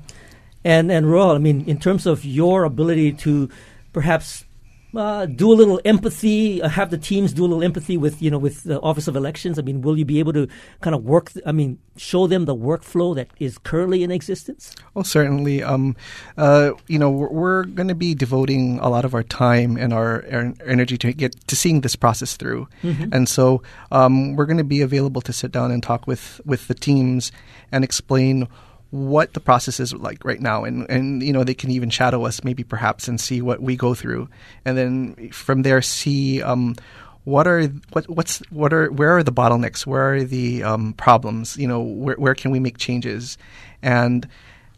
And 0.64 0.92
and 0.92 1.10
Roel, 1.10 1.32
I 1.32 1.38
mean, 1.38 1.64
in 1.66 1.78
terms 1.78 2.06
of 2.06 2.24
your 2.24 2.64
ability 2.64 3.12
to 3.24 3.48
perhaps 3.92 4.44
uh, 4.94 5.26
do 5.26 5.52
a 5.52 5.54
little 5.54 5.80
empathy, 5.84 6.62
uh, 6.62 6.68
have 6.68 6.90
the 6.90 6.98
teams 6.98 7.32
do 7.32 7.42
a 7.42 7.46
little 7.46 7.62
empathy 7.62 7.96
with 7.96 8.20
you 8.20 8.30
know 8.30 8.38
with 8.38 8.64
the 8.64 8.80
Office 8.80 9.08
of 9.08 9.16
Elections? 9.16 9.58
I 9.58 9.62
mean, 9.62 9.82
will 9.82 9.98
you 9.98 10.04
be 10.04 10.18
able 10.18 10.32
to 10.32 10.48
kind 10.80 10.94
of 10.94 11.04
work? 11.04 11.32
Th- 11.32 11.44
I 11.46 11.52
mean, 11.52 11.78
show 11.96 12.26
them 12.26 12.44
the 12.44 12.54
workflow 12.54 13.14
that 13.14 13.28
is 13.38 13.58
currently 13.58 14.02
in 14.02 14.10
existence. 14.10 14.74
Oh, 14.96 15.02
certainly. 15.02 15.62
Um, 15.62 15.96
uh, 16.36 16.72
you 16.88 16.98
know, 16.98 17.10
we're, 17.10 17.30
we're 17.30 17.64
going 17.64 17.88
to 17.88 17.94
be 17.94 18.14
devoting 18.14 18.78
a 18.80 18.88
lot 18.88 19.04
of 19.04 19.14
our 19.14 19.22
time 19.22 19.76
and 19.76 19.92
our, 19.92 20.24
our 20.32 20.54
energy 20.66 20.96
to 20.98 21.12
get 21.12 21.34
to 21.46 21.56
seeing 21.56 21.82
this 21.82 21.96
process 21.96 22.36
through, 22.36 22.68
mm-hmm. 22.82 23.12
and 23.12 23.28
so 23.28 23.62
um, 23.92 24.36
we're 24.36 24.46
going 24.46 24.58
to 24.58 24.64
be 24.64 24.80
available 24.80 25.20
to 25.22 25.32
sit 25.32 25.52
down 25.52 25.70
and 25.70 25.82
talk 25.82 26.06
with 26.06 26.40
with 26.44 26.68
the 26.68 26.74
teams 26.74 27.32
and 27.72 27.84
explain 27.84 28.48
what 28.90 29.34
the 29.34 29.40
process 29.40 29.78
is 29.80 29.92
like 29.94 30.24
right 30.24 30.40
now. 30.40 30.64
And 30.64 30.88
and 30.90 31.22
you 31.22 31.32
know 31.32 31.44
they 31.44 31.54
can 31.54 31.70
even 31.70 31.90
shadow 31.90 32.26
us 32.26 32.44
maybe 32.44 32.64
perhaps 32.64 33.08
and 33.08 33.20
see 33.20 33.40
what 33.42 33.60
we 33.60 33.76
go 33.76 33.94
through. 33.94 34.28
And 34.64 34.76
then 34.76 35.30
from 35.30 35.62
there 35.62 35.82
see 35.82 36.42
um, 36.42 36.76
what 37.24 37.46
are 37.46 37.66
what 37.92 38.08
what's 38.08 38.38
what 38.50 38.72
are 38.72 38.90
where 38.90 39.16
are 39.16 39.22
the 39.22 39.32
bottlenecks? 39.32 39.86
Where 39.86 40.14
are 40.14 40.24
the 40.24 40.62
um, 40.64 40.92
problems? 40.94 41.56
You 41.56 41.68
know 41.68 41.80
where 41.80 42.16
where 42.16 42.34
can 42.34 42.50
we 42.50 42.60
make 42.60 42.78
changes? 42.78 43.38
And 43.82 44.28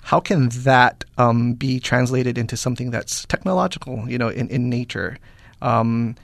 how 0.02 0.20
can 0.20 0.48
that 0.50 1.04
um, 1.16 1.54
be 1.54 1.78
translated 1.78 2.36
into 2.36 2.56
something 2.56 2.90
that's 2.90 3.24
technological 3.26 4.08
you 4.08 4.18
know 4.18 4.28
in, 4.28 4.48
in 4.48 4.68
nature? 4.68 5.18
Um, 5.60 6.16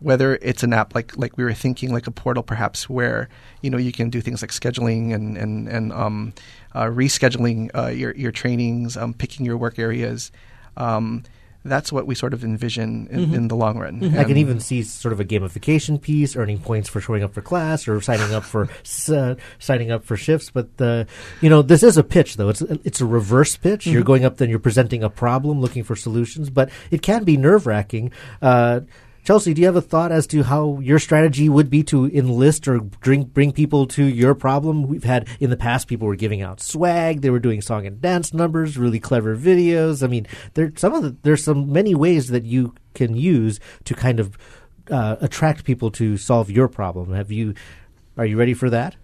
whether 0.00 0.36
it's 0.42 0.62
an 0.62 0.72
app 0.72 0.94
like 0.94 1.16
like 1.16 1.36
we 1.36 1.44
were 1.44 1.54
thinking 1.54 1.92
like 1.92 2.06
a 2.06 2.10
portal 2.10 2.42
perhaps 2.42 2.90
where 2.90 3.28
you 3.62 3.70
know 3.70 3.78
you 3.78 3.90
can 3.90 4.10
do 4.10 4.20
things 4.20 4.42
like 4.42 4.50
scheduling 4.50 5.14
and 5.14 5.36
and 5.36 5.66
and 5.66 5.92
um, 5.92 6.32
rescheduling 6.82 7.70
uh, 7.74 7.88
your 7.88 8.14
your 8.14 8.32
trainings, 8.32 8.96
um, 8.96 9.14
picking 9.14 9.46
your 9.46 9.56
work 9.56 9.78
areas. 9.78 10.32
Um, 10.76 11.24
that's 11.64 11.90
what 11.90 12.06
we 12.06 12.14
sort 12.14 12.34
of 12.34 12.44
envision 12.44 13.08
in, 13.10 13.20
mm-hmm. 13.20 13.34
in 13.34 13.48
the 13.48 13.56
long 13.56 13.78
run. 13.78 14.00
Mm-hmm. 14.00 14.18
I 14.18 14.24
can 14.24 14.36
even 14.36 14.60
see 14.60 14.82
sort 14.82 15.14
of 15.14 15.20
a 15.20 15.24
gamification 15.24 16.00
piece, 16.00 16.36
earning 16.36 16.58
points 16.58 16.90
for 16.90 17.00
showing 17.00 17.22
up 17.22 17.32
for 17.32 17.40
class 17.40 17.88
or 17.88 18.00
signing 18.02 18.34
up 18.34 18.44
for 18.44 18.68
uh, 19.08 19.34
signing 19.58 19.90
up 19.90 20.04
for 20.04 20.16
shifts. 20.16 20.50
But 20.50 20.68
uh, 20.78 21.04
you 21.40 21.48
know, 21.48 21.62
this 21.62 21.82
is 21.82 21.96
a 21.96 22.04
pitch, 22.04 22.36
though. 22.36 22.50
It's 22.50 22.60
it's 22.60 23.00
a 23.00 23.06
reverse 23.06 23.56
pitch. 23.56 23.84
Mm-hmm. 23.84 23.92
You're 23.92 24.04
going 24.04 24.24
up, 24.24 24.36
then 24.36 24.50
you're 24.50 24.58
presenting 24.58 25.02
a 25.02 25.10
problem, 25.10 25.60
looking 25.60 25.84
for 25.84 25.96
solutions. 25.96 26.50
But 26.50 26.70
it 26.90 27.00
can 27.00 27.24
be 27.24 27.36
nerve 27.36 27.66
wracking. 27.66 28.12
Uh, 28.42 28.80
Chelsea, 29.24 29.54
do 29.54 29.62
you 29.62 29.66
have 29.66 29.74
a 29.74 29.80
thought 29.80 30.12
as 30.12 30.26
to 30.26 30.42
how 30.42 30.78
your 30.80 30.98
strategy 30.98 31.48
would 31.48 31.70
be 31.70 31.82
to 31.84 32.04
enlist 32.08 32.68
or 32.68 32.80
bring 32.80 33.24
bring 33.24 33.52
people 33.52 33.86
to 33.86 34.04
your 34.04 34.34
problem? 34.34 34.86
We've 34.86 35.02
had 35.02 35.26
in 35.40 35.48
the 35.48 35.56
past 35.56 35.88
people 35.88 36.06
were 36.06 36.14
giving 36.14 36.42
out 36.42 36.60
swag, 36.60 37.22
they 37.22 37.30
were 37.30 37.38
doing 37.38 37.62
song 37.62 37.86
and 37.86 38.02
dance 38.02 38.34
numbers, 38.34 38.76
really 38.76 39.00
clever 39.00 39.34
videos. 39.34 40.02
I 40.02 40.08
mean, 40.08 40.26
there 40.52 40.72
some 40.76 40.92
of 40.92 41.02
the, 41.02 41.16
there's 41.22 41.42
some 41.42 41.72
many 41.72 41.94
ways 41.94 42.28
that 42.28 42.44
you 42.44 42.74
can 42.92 43.16
use 43.16 43.60
to 43.84 43.94
kind 43.94 44.20
of 44.20 44.36
uh, 44.90 45.16
attract 45.22 45.64
people 45.64 45.90
to 45.92 46.18
solve 46.18 46.50
your 46.50 46.68
problem. 46.68 47.14
Have 47.14 47.32
you? 47.32 47.54
Are 48.18 48.26
you 48.26 48.38
ready 48.38 48.52
for 48.52 48.68
that? 48.68 48.94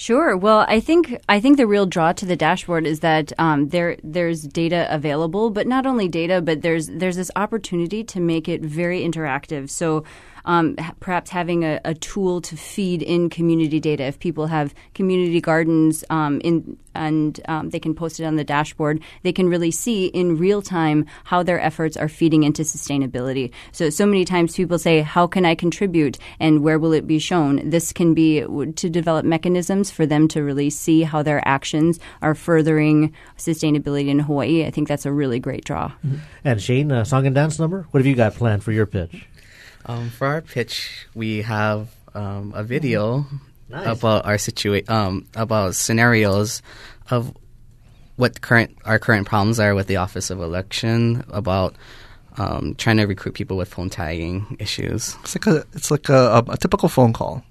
Sure. 0.00 0.34
Well, 0.34 0.64
I 0.66 0.80
think 0.80 1.20
I 1.28 1.40
think 1.40 1.58
the 1.58 1.66
real 1.66 1.84
draw 1.84 2.12
to 2.14 2.24
the 2.24 2.34
dashboard 2.34 2.86
is 2.86 3.00
that 3.00 3.34
um, 3.38 3.68
there 3.68 3.98
there's 4.02 4.40
data 4.44 4.88
available, 4.88 5.50
but 5.50 5.66
not 5.66 5.84
only 5.84 6.08
data, 6.08 6.40
but 6.40 6.62
there's 6.62 6.86
there's 6.86 7.16
this 7.16 7.30
opportunity 7.36 8.02
to 8.04 8.18
make 8.18 8.48
it 8.48 8.62
very 8.62 9.02
interactive. 9.02 9.68
So 9.68 10.04
um, 10.44 10.76
perhaps 11.00 11.30
having 11.30 11.64
a, 11.64 11.80
a, 11.84 11.94
tool 11.94 12.40
to 12.40 12.56
feed 12.56 13.02
in 13.02 13.28
community 13.28 13.80
data. 13.80 14.04
If 14.04 14.18
people 14.18 14.46
have 14.46 14.74
community 14.94 15.40
gardens 15.40 16.04
um, 16.10 16.40
in, 16.40 16.78
and 16.94 17.40
um, 17.46 17.70
they 17.70 17.78
can 17.78 17.94
post 17.94 18.20
it 18.20 18.24
on 18.24 18.36
the 18.36 18.44
dashboard, 18.44 19.00
they 19.22 19.32
can 19.32 19.48
really 19.48 19.70
see 19.70 20.06
in 20.06 20.38
real 20.38 20.62
time 20.62 21.06
how 21.24 21.42
their 21.42 21.60
efforts 21.60 21.96
are 21.96 22.08
feeding 22.08 22.42
into 22.42 22.62
sustainability. 22.62 23.52
So, 23.72 23.90
so 23.90 24.06
many 24.06 24.24
times 24.24 24.56
people 24.56 24.78
say, 24.78 25.02
How 25.02 25.26
can 25.26 25.44
I 25.44 25.54
contribute 25.54 26.18
and 26.38 26.62
where 26.62 26.78
will 26.78 26.92
it 26.92 27.06
be 27.06 27.18
shown? 27.18 27.68
This 27.68 27.92
can 27.92 28.14
be 28.14 28.40
to 28.40 28.90
develop 28.90 29.24
mechanisms 29.24 29.90
for 29.90 30.06
them 30.06 30.28
to 30.28 30.42
really 30.42 30.70
see 30.70 31.02
how 31.02 31.22
their 31.22 31.46
actions 31.46 32.00
are 32.22 32.34
furthering 32.34 33.14
sustainability 33.36 34.08
in 34.08 34.18
Hawaii. 34.20 34.64
I 34.64 34.70
think 34.70 34.88
that's 34.88 35.06
a 35.06 35.12
really 35.12 35.38
great 35.38 35.64
draw. 35.64 35.88
Mm-hmm. 36.06 36.16
And 36.44 36.62
Shane, 36.62 36.92
uh, 36.92 37.04
song 37.04 37.26
and 37.26 37.34
dance 37.34 37.58
number? 37.58 37.86
What 37.90 38.00
have 38.00 38.06
you 38.06 38.14
got 38.14 38.34
planned 38.34 38.64
for 38.64 38.72
your 38.72 38.86
pitch? 38.86 39.26
Um, 39.86 40.10
for 40.10 40.26
our 40.26 40.40
pitch, 40.40 41.06
we 41.14 41.42
have 41.42 41.88
um, 42.14 42.52
a 42.54 42.62
video 42.62 43.26
nice. 43.68 43.98
about 43.98 44.26
our 44.26 44.38
situation, 44.38 44.92
um, 44.92 45.26
about 45.34 45.74
scenarios 45.74 46.62
of 47.10 47.36
what 48.16 48.40
current 48.40 48.76
our 48.84 48.98
current 48.98 49.26
problems 49.26 49.58
are 49.58 49.74
with 49.74 49.86
the 49.86 49.96
Office 49.96 50.30
of 50.30 50.40
Election, 50.40 51.24
about 51.30 51.74
um, 52.36 52.74
trying 52.76 52.98
to 52.98 53.04
recruit 53.04 53.32
people 53.32 53.56
with 53.56 53.72
phone 53.72 53.90
tagging 53.90 54.56
issues. 54.58 55.16
It's 55.22 55.34
like 55.34 55.46
a 55.46 55.64
it's 55.72 55.90
like 55.90 56.08
a, 56.08 56.44
a, 56.46 56.52
a 56.52 56.56
typical 56.56 56.88
phone 56.88 57.12
call. 57.12 57.42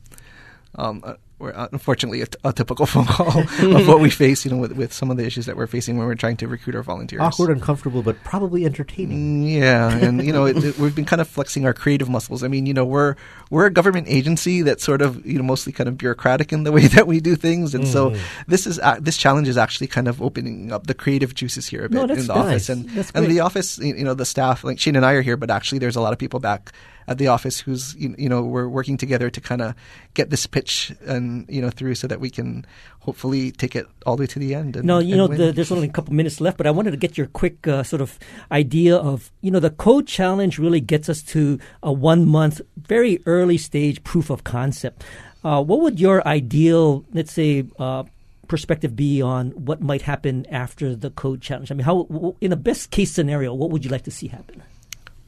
Um, 0.76 1.04
uh, 1.40 1.44
we're 1.44 1.68
unfortunately 1.72 2.22
a, 2.22 2.26
t- 2.26 2.38
a 2.44 2.54
typical 2.54 2.86
phone 2.86 3.06
call 3.06 3.40
of 3.40 3.88
what 3.88 4.00
we 4.00 4.10
face, 4.10 4.46
you 4.46 4.52
know, 4.52 4.58
with, 4.58 4.74
with 4.74 4.94
some 4.94 5.10
of 5.12 5.18
the 5.18 5.26
issues 5.26 5.46
that 5.46 5.56
we're 5.56 5.68
facing 5.68 5.98
when 5.98 6.08
we're 6.08 6.16
trying 6.16 6.38
to 6.38 6.48
recruit 6.48 6.76
our 6.76 6.84
volunteers. 6.84 7.22
Awkward, 7.22 7.50
uncomfortable, 7.50 8.02
but 8.02 8.22
probably 8.24 8.66
entertaining. 8.66 9.44
Mm, 9.44 9.60
yeah, 9.60 9.96
and 9.98 10.26
you 10.26 10.34
know, 10.34 10.46
it, 10.46 10.64
it, 10.64 10.78
we've 10.78 10.96
been 10.96 11.06
kind 11.06 11.22
of 11.22 11.28
flexing 11.28 11.66
our 11.66 11.74
creative 11.74 12.10
muscles. 12.10 12.44
I 12.44 12.48
mean, 12.48 12.66
you 12.66 12.74
know, 12.74 12.86
we're 12.86 13.16
we're 13.50 13.66
a 13.66 13.72
government 13.72 14.08
agency 14.10 14.62
that's 14.62 14.84
sort 14.84 15.02
of 15.02 15.26
you 15.26 15.38
know 15.38 15.44
mostly 15.44 15.72
kind 15.72 15.88
of 15.88 15.98
bureaucratic 15.98 16.52
in 16.52 16.64
the 16.64 16.72
way 16.80 16.88
that 16.88 17.08
we 17.08 17.20
do 17.20 17.36
things, 17.36 17.74
and 17.74 17.86
mm. 17.86 17.88
so 17.88 18.16
this 18.48 18.68
is 18.68 18.80
uh, 18.80 18.98
this 19.00 19.18
challenge 19.18 19.48
is 19.48 19.58
actually 19.58 19.88
kind 19.88 20.08
of 20.08 20.22
opening 20.22 20.72
up 20.72 20.88
the 20.88 20.94
creative 20.94 21.34
juices 21.34 21.68
here 21.68 21.86
a 21.86 21.90
bit 21.90 21.96
no, 21.96 22.02
in 22.04 22.10
the 22.10 22.16
nice. 22.16 22.30
office, 22.30 22.70
and 22.70 23.12
and 23.16 23.26
the 23.28 23.40
office, 23.40 23.78
you 23.80 24.04
know, 24.04 24.14
the 24.14 24.26
staff 24.26 24.64
like 24.64 24.80
Shane 24.80 24.96
and 24.96 25.06
I 25.06 25.14
are 25.14 25.22
here, 25.22 25.38
but 25.38 25.50
actually 25.50 25.80
there's 25.80 25.96
a 25.96 26.02
lot 26.02 26.14
of 26.14 26.20
people 26.20 26.40
back 26.40 26.72
at 27.10 27.18
the 27.18 27.28
office 27.28 27.60
who's 27.60 27.96
you 27.96 28.30
know 28.30 28.44
we're 28.44 28.70
working 28.70 28.96
together 28.96 29.32
to 29.32 29.42
kind 29.42 29.62
of 29.62 29.74
get 30.14 30.30
this 30.30 30.46
pitch 30.46 30.94
and 31.08 31.46
you 31.50 31.60
know 31.60 31.72
through 31.72 31.96
so 31.96 32.06
that 32.08 32.20
we 32.20 32.30
can 32.30 32.66
hopefully 33.00 33.52
take 33.52 33.76
it 33.76 33.88
all 34.06 34.16
the 34.16 34.22
way 34.22 34.28
to 34.28 34.38
the 34.38 34.54
end. 34.54 34.76
And, 34.76 34.86
no, 34.86 35.00
you 35.00 35.18
know 35.18 35.28
the, 35.28 35.52
there's 35.52 35.72
only 35.72 35.88
a 35.88 35.92
couple 35.92 36.14
minutes 36.14 36.40
left, 36.40 36.58
but 36.58 36.68
I 36.68 36.72
wanted 36.72 36.92
to 36.92 36.98
get 36.98 37.18
your 37.18 37.26
quick 37.26 37.68
uh, 37.68 37.82
sort 37.82 38.02
of 38.02 38.20
idea 38.52 38.96
of 38.96 39.32
you 39.42 39.50
know 39.50 39.60
the 39.60 39.72
code 39.72 40.06
challenge 40.06 40.60
really 40.60 40.80
gets 40.80 41.10
us 41.10 41.24
to 41.34 41.60
a 41.82 41.92
one 41.92 42.28
month 42.28 42.62
very 42.78 43.22
early 43.26 43.58
stage 43.58 44.04
proof 44.04 44.30
of 44.30 44.44
concept. 44.44 45.04
Uh, 45.44 45.64
what 45.64 45.82
would 45.82 46.00
your 46.00 46.26
ideal, 46.28 47.06
let's 47.14 47.32
say, 47.32 47.66
uh, 47.80 48.04
perspective 48.48 48.96
be 48.96 49.22
on 49.22 49.52
what 49.52 49.82
might 49.82 50.04
happen 50.04 50.46
after 50.52 50.96
the 50.96 51.10
code 51.10 51.42
challenge? 51.42 51.72
I 51.72 51.76
mean, 51.76 51.86
how 51.86 52.36
in 52.40 52.52
a 52.52 52.58
best 52.58 52.92
case 52.92 53.12
scenario, 53.12 53.54
what 53.54 53.72
would 53.72 53.84
you 53.84 53.90
like 53.90 54.04
to 54.04 54.12
see 54.12 54.28
happen? 54.28 54.62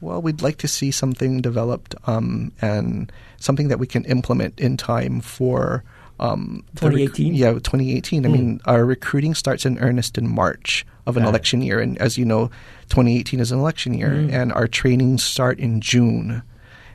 Well, 0.02 0.20
we'd 0.20 0.42
like 0.42 0.58
to 0.58 0.68
see 0.68 0.90
something 0.90 1.40
developed 1.40 1.94
um, 2.06 2.52
and 2.60 3.10
something 3.38 3.68
that 3.68 3.78
we 3.78 3.86
can 3.86 4.04
implement 4.04 4.58
in 4.58 4.76
time 4.76 5.20
for 5.20 5.84
um, 6.18 6.64
2018. 6.74 7.32
Rec- 7.32 7.38
yeah, 7.38 7.52
2018. 7.52 8.22
Mm. 8.22 8.26
I 8.26 8.28
hmm. 8.28 8.34
mean, 8.34 8.60
our 8.64 8.84
recruiting 8.84 9.34
starts 9.34 9.64
in 9.64 9.78
earnest 9.78 10.18
in 10.18 10.28
March 10.28 10.84
of 11.06 11.16
an 11.16 11.24
election 11.24 11.62
year, 11.62 11.80
and 11.80 11.98
as 11.98 12.18
you 12.18 12.24
know, 12.24 12.48
2018 12.90 13.40
is 13.40 13.50
an 13.50 13.58
election 13.58 13.94
year, 13.94 14.10
mm. 14.10 14.32
and 14.32 14.52
our 14.52 14.68
trainings 14.68 15.24
start 15.24 15.58
in 15.58 15.80
June, 15.80 16.42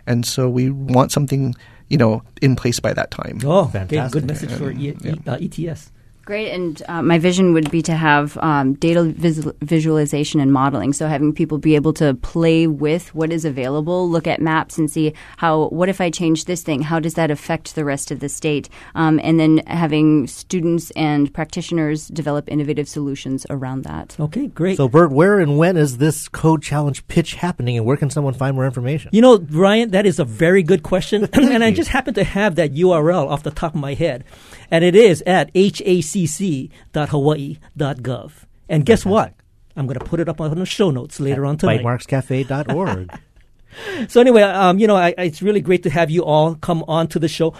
and 0.05 0.25
so 0.25 0.49
we 0.49 0.69
want 0.69 1.11
something 1.11 1.53
you 1.89 1.97
know 1.97 2.23
in 2.41 2.55
place 2.55 2.79
by 2.79 2.93
that 2.93 3.11
time. 3.11 3.39
Oh, 3.43 3.65
fantastic! 3.65 3.99
Okay, 3.99 4.09
good 4.11 4.25
message 4.25 4.51
for 4.51 4.71
e- 4.71 4.95
yeah. 5.01 5.15
uh, 5.27 5.37
ETS. 5.41 5.91
Great, 6.27 6.51
and 6.51 6.83
uh, 6.89 7.01
my 7.01 7.17
vision 7.17 7.53
would 7.53 7.71
be 7.71 7.81
to 7.83 7.93
have 7.93 8.37
um, 8.39 8.73
data 8.73 9.03
vis- 9.03 9.49
visualization 9.61 10.41
and 10.41 10.51
modeling. 10.51 10.91
So 10.91 11.07
having 11.07 11.31
people 11.31 11.57
be 11.57 11.75
able 11.75 11.93
to 11.93 12.15
play 12.15 12.67
with 12.67 13.15
what 13.15 13.31
is 13.31 13.45
available, 13.45 14.09
look 14.09 14.27
at 14.27 14.41
maps, 14.41 14.77
and 14.77 14.91
see 14.91 15.13
how. 15.37 15.69
What 15.69 15.87
if 15.87 16.01
I 16.01 16.09
change 16.09 16.43
this 16.43 16.63
thing? 16.63 16.81
How 16.81 16.99
does 16.99 17.13
that 17.13 17.31
affect 17.31 17.75
the 17.75 17.85
rest 17.85 18.11
of 18.11 18.19
the 18.19 18.27
state? 18.27 18.67
Um, 18.93 19.21
and 19.23 19.39
then 19.39 19.59
having 19.67 20.27
students 20.27 20.91
and 20.97 21.33
practitioners 21.33 22.09
develop 22.09 22.49
innovative 22.49 22.89
solutions 22.89 23.45
around 23.49 23.85
that. 23.85 24.17
Okay, 24.19 24.47
great. 24.47 24.75
So, 24.75 24.89
Bert, 24.89 25.13
where 25.13 25.39
and 25.39 25.57
when 25.57 25.77
is 25.77 25.97
this 25.97 26.27
code 26.27 26.61
challenge 26.61 27.07
pitch 27.07 27.35
happening, 27.35 27.77
and 27.77 27.85
where 27.85 27.95
can 27.95 28.09
someone 28.09 28.33
find 28.33 28.53
more 28.53 28.65
information? 28.65 29.11
You 29.13 29.21
know, 29.21 29.37
Ryan, 29.49 29.91
that 29.91 30.05
is 30.05 30.19
a 30.19 30.25
very 30.25 30.61
good 30.61 30.83
question, 30.83 31.29
and 31.31 31.63
I 31.63 31.71
just 31.71 31.91
happen 31.91 32.15
to 32.15 32.25
have 32.25 32.55
that 32.55 32.73
URL 32.73 33.29
off 33.29 33.43
the 33.43 33.51
top 33.51 33.75
of 33.75 33.79
my 33.79 33.93
head, 33.93 34.25
and 34.69 34.83
it 34.83 34.93
is 34.93 35.23
at 35.25 35.55
HAC 35.55 36.16
fcc.hawaii.gov. 36.17 38.31
And 38.69 38.85
guess 38.85 39.03
Fantastic. 39.03 39.11
what? 39.11 39.33
I'm 39.75 39.85
going 39.85 39.99
to 39.99 40.05
put 40.05 40.19
it 40.19 40.27
up 40.27 40.41
on 40.41 40.57
the 40.57 40.65
show 40.65 40.89
notes 40.89 41.19
later 41.19 41.45
At 41.45 41.49
on 41.49 41.57
tonight. 41.57 41.81
BytemarksCafe.org. 41.81 43.19
so 44.09 44.19
anyway, 44.19 44.41
um, 44.41 44.79
you 44.79 44.87
know, 44.87 44.95
I, 44.95 45.13
it's 45.17 45.41
really 45.41 45.61
great 45.61 45.83
to 45.83 45.89
have 45.89 46.09
you 46.09 46.25
all 46.25 46.55
come 46.55 46.83
on 46.87 47.07
to 47.09 47.19
the 47.19 47.27
show. 47.27 47.53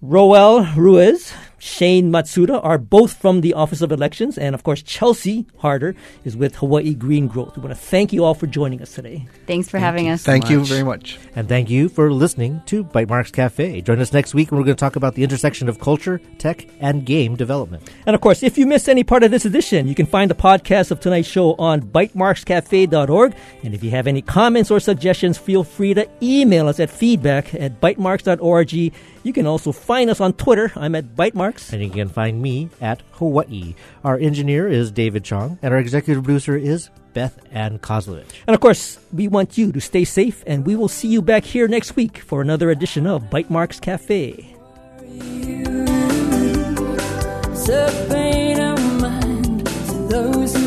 Roel 0.00 0.64
Ruiz, 0.76 1.32
Shane 1.60 2.10
Matsuda 2.10 2.58
are 2.64 2.78
both 2.78 3.12
from 3.12 3.42
the 3.42 3.52
Office 3.52 3.82
of 3.82 3.92
Elections, 3.92 4.38
and 4.38 4.54
of 4.54 4.62
course, 4.64 4.82
Chelsea 4.82 5.46
Harder 5.58 5.94
is 6.24 6.34
with 6.34 6.56
Hawaii 6.56 6.94
Green 6.94 7.28
Growth. 7.28 7.56
We 7.56 7.62
want 7.62 7.74
to 7.74 7.80
thank 7.80 8.14
you 8.14 8.24
all 8.24 8.32
for 8.32 8.46
joining 8.46 8.80
us 8.80 8.94
today. 8.94 9.28
Thanks 9.46 9.68
for 9.68 9.72
thank 9.72 9.84
having 9.84 10.06
you. 10.06 10.12
us. 10.12 10.22
Thank 10.22 10.46
so 10.46 10.52
you 10.52 10.64
very 10.64 10.82
much. 10.82 11.18
And 11.36 11.48
thank 11.48 11.68
you 11.68 11.90
for 11.90 12.10
listening 12.10 12.62
to 12.66 12.82
Bytemarks 12.82 13.30
Cafe. 13.30 13.82
Join 13.82 14.00
us 14.00 14.12
next 14.12 14.32
week 14.32 14.50
when 14.50 14.58
we're 14.58 14.64
going 14.64 14.76
to 14.76 14.80
talk 14.80 14.96
about 14.96 15.14
the 15.14 15.22
intersection 15.22 15.68
of 15.68 15.80
culture, 15.80 16.18
tech, 16.38 16.66
and 16.80 17.04
game 17.04 17.36
development. 17.36 17.90
And 18.06 18.14
of 18.14 18.22
course, 18.22 18.42
if 18.42 18.56
you 18.56 18.66
missed 18.66 18.88
any 18.88 19.04
part 19.04 19.22
of 19.22 19.30
this 19.30 19.44
edition, 19.44 19.86
you 19.86 19.94
can 19.94 20.06
find 20.06 20.30
the 20.30 20.34
podcast 20.34 20.90
of 20.90 20.98
tonight's 21.00 21.28
show 21.28 21.54
on 21.56 21.82
bytemarkscafe.org. 21.82 23.34
And 23.62 23.74
if 23.74 23.84
you 23.84 23.90
have 23.90 24.06
any 24.06 24.22
comments 24.22 24.70
or 24.70 24.80
suggestions, 24.80 25.36
feel 25.36 25.62
free 25.62 25.92
to 25.92 26.08
email 26.22 26.68
us 26.68 26.80
at 26.80 26.88
feedback 26.88 27.54
at 27.54 27.82
bytemarks.org 27.82 28.70
you 29.22 29.32
can 29.32 29.46
also 29.46 29.72
find 29.72 30.08
us 30.08 30.20
on 30.20 30.32
Twitter. 30.34 30.72
I'm 30.76 30.94
at 30.94 31.16
Bytemarks. 31.50 31.72
And 31.72 31.82
you 31.82 31.90
can 31.90 32.08
find 32.08 32.40
me 32.40 32.70
at 32.80 33.02
Hawaii. 33.12 33.74
Our 34.04 34.18
engineer 34.18 34.68
is 34.68 34.90
David 34.90 35.24
Chong, 35.24 35.58
and 35.62 35.72
our 35.72 35.80
executive 35.80 36.24
producer 36.24 36.56
is 36.56 36.90
Beth 37.12 37.38
Ann 37.50 37.78
Kozlovich. 37.78 38.26
And 38.46 38.54
of 38.54 38.60
course, 38.60 38.98
we 39.12 39.28
want 39.28 39.58
you 39.58 39.72
to 39.72 39.80
stay 39.80 40.04
safe, 40.04 40.42
and 40.46 40.66
we 40.66 40.76
will 40.76 40.88
see 40.88 41.08
you 41.08 41.22
back 41.22 41.44
here 41.44 41.68
next 41.68 41.96
week 41.96 42.18
for 42.18 42.40
another 42.40 42.70
edition 42.70 43.06
of 43.06 43.24
Bytemarks 43.24 43.80
Cafe. 43.80 44.56
those 50.10 50.59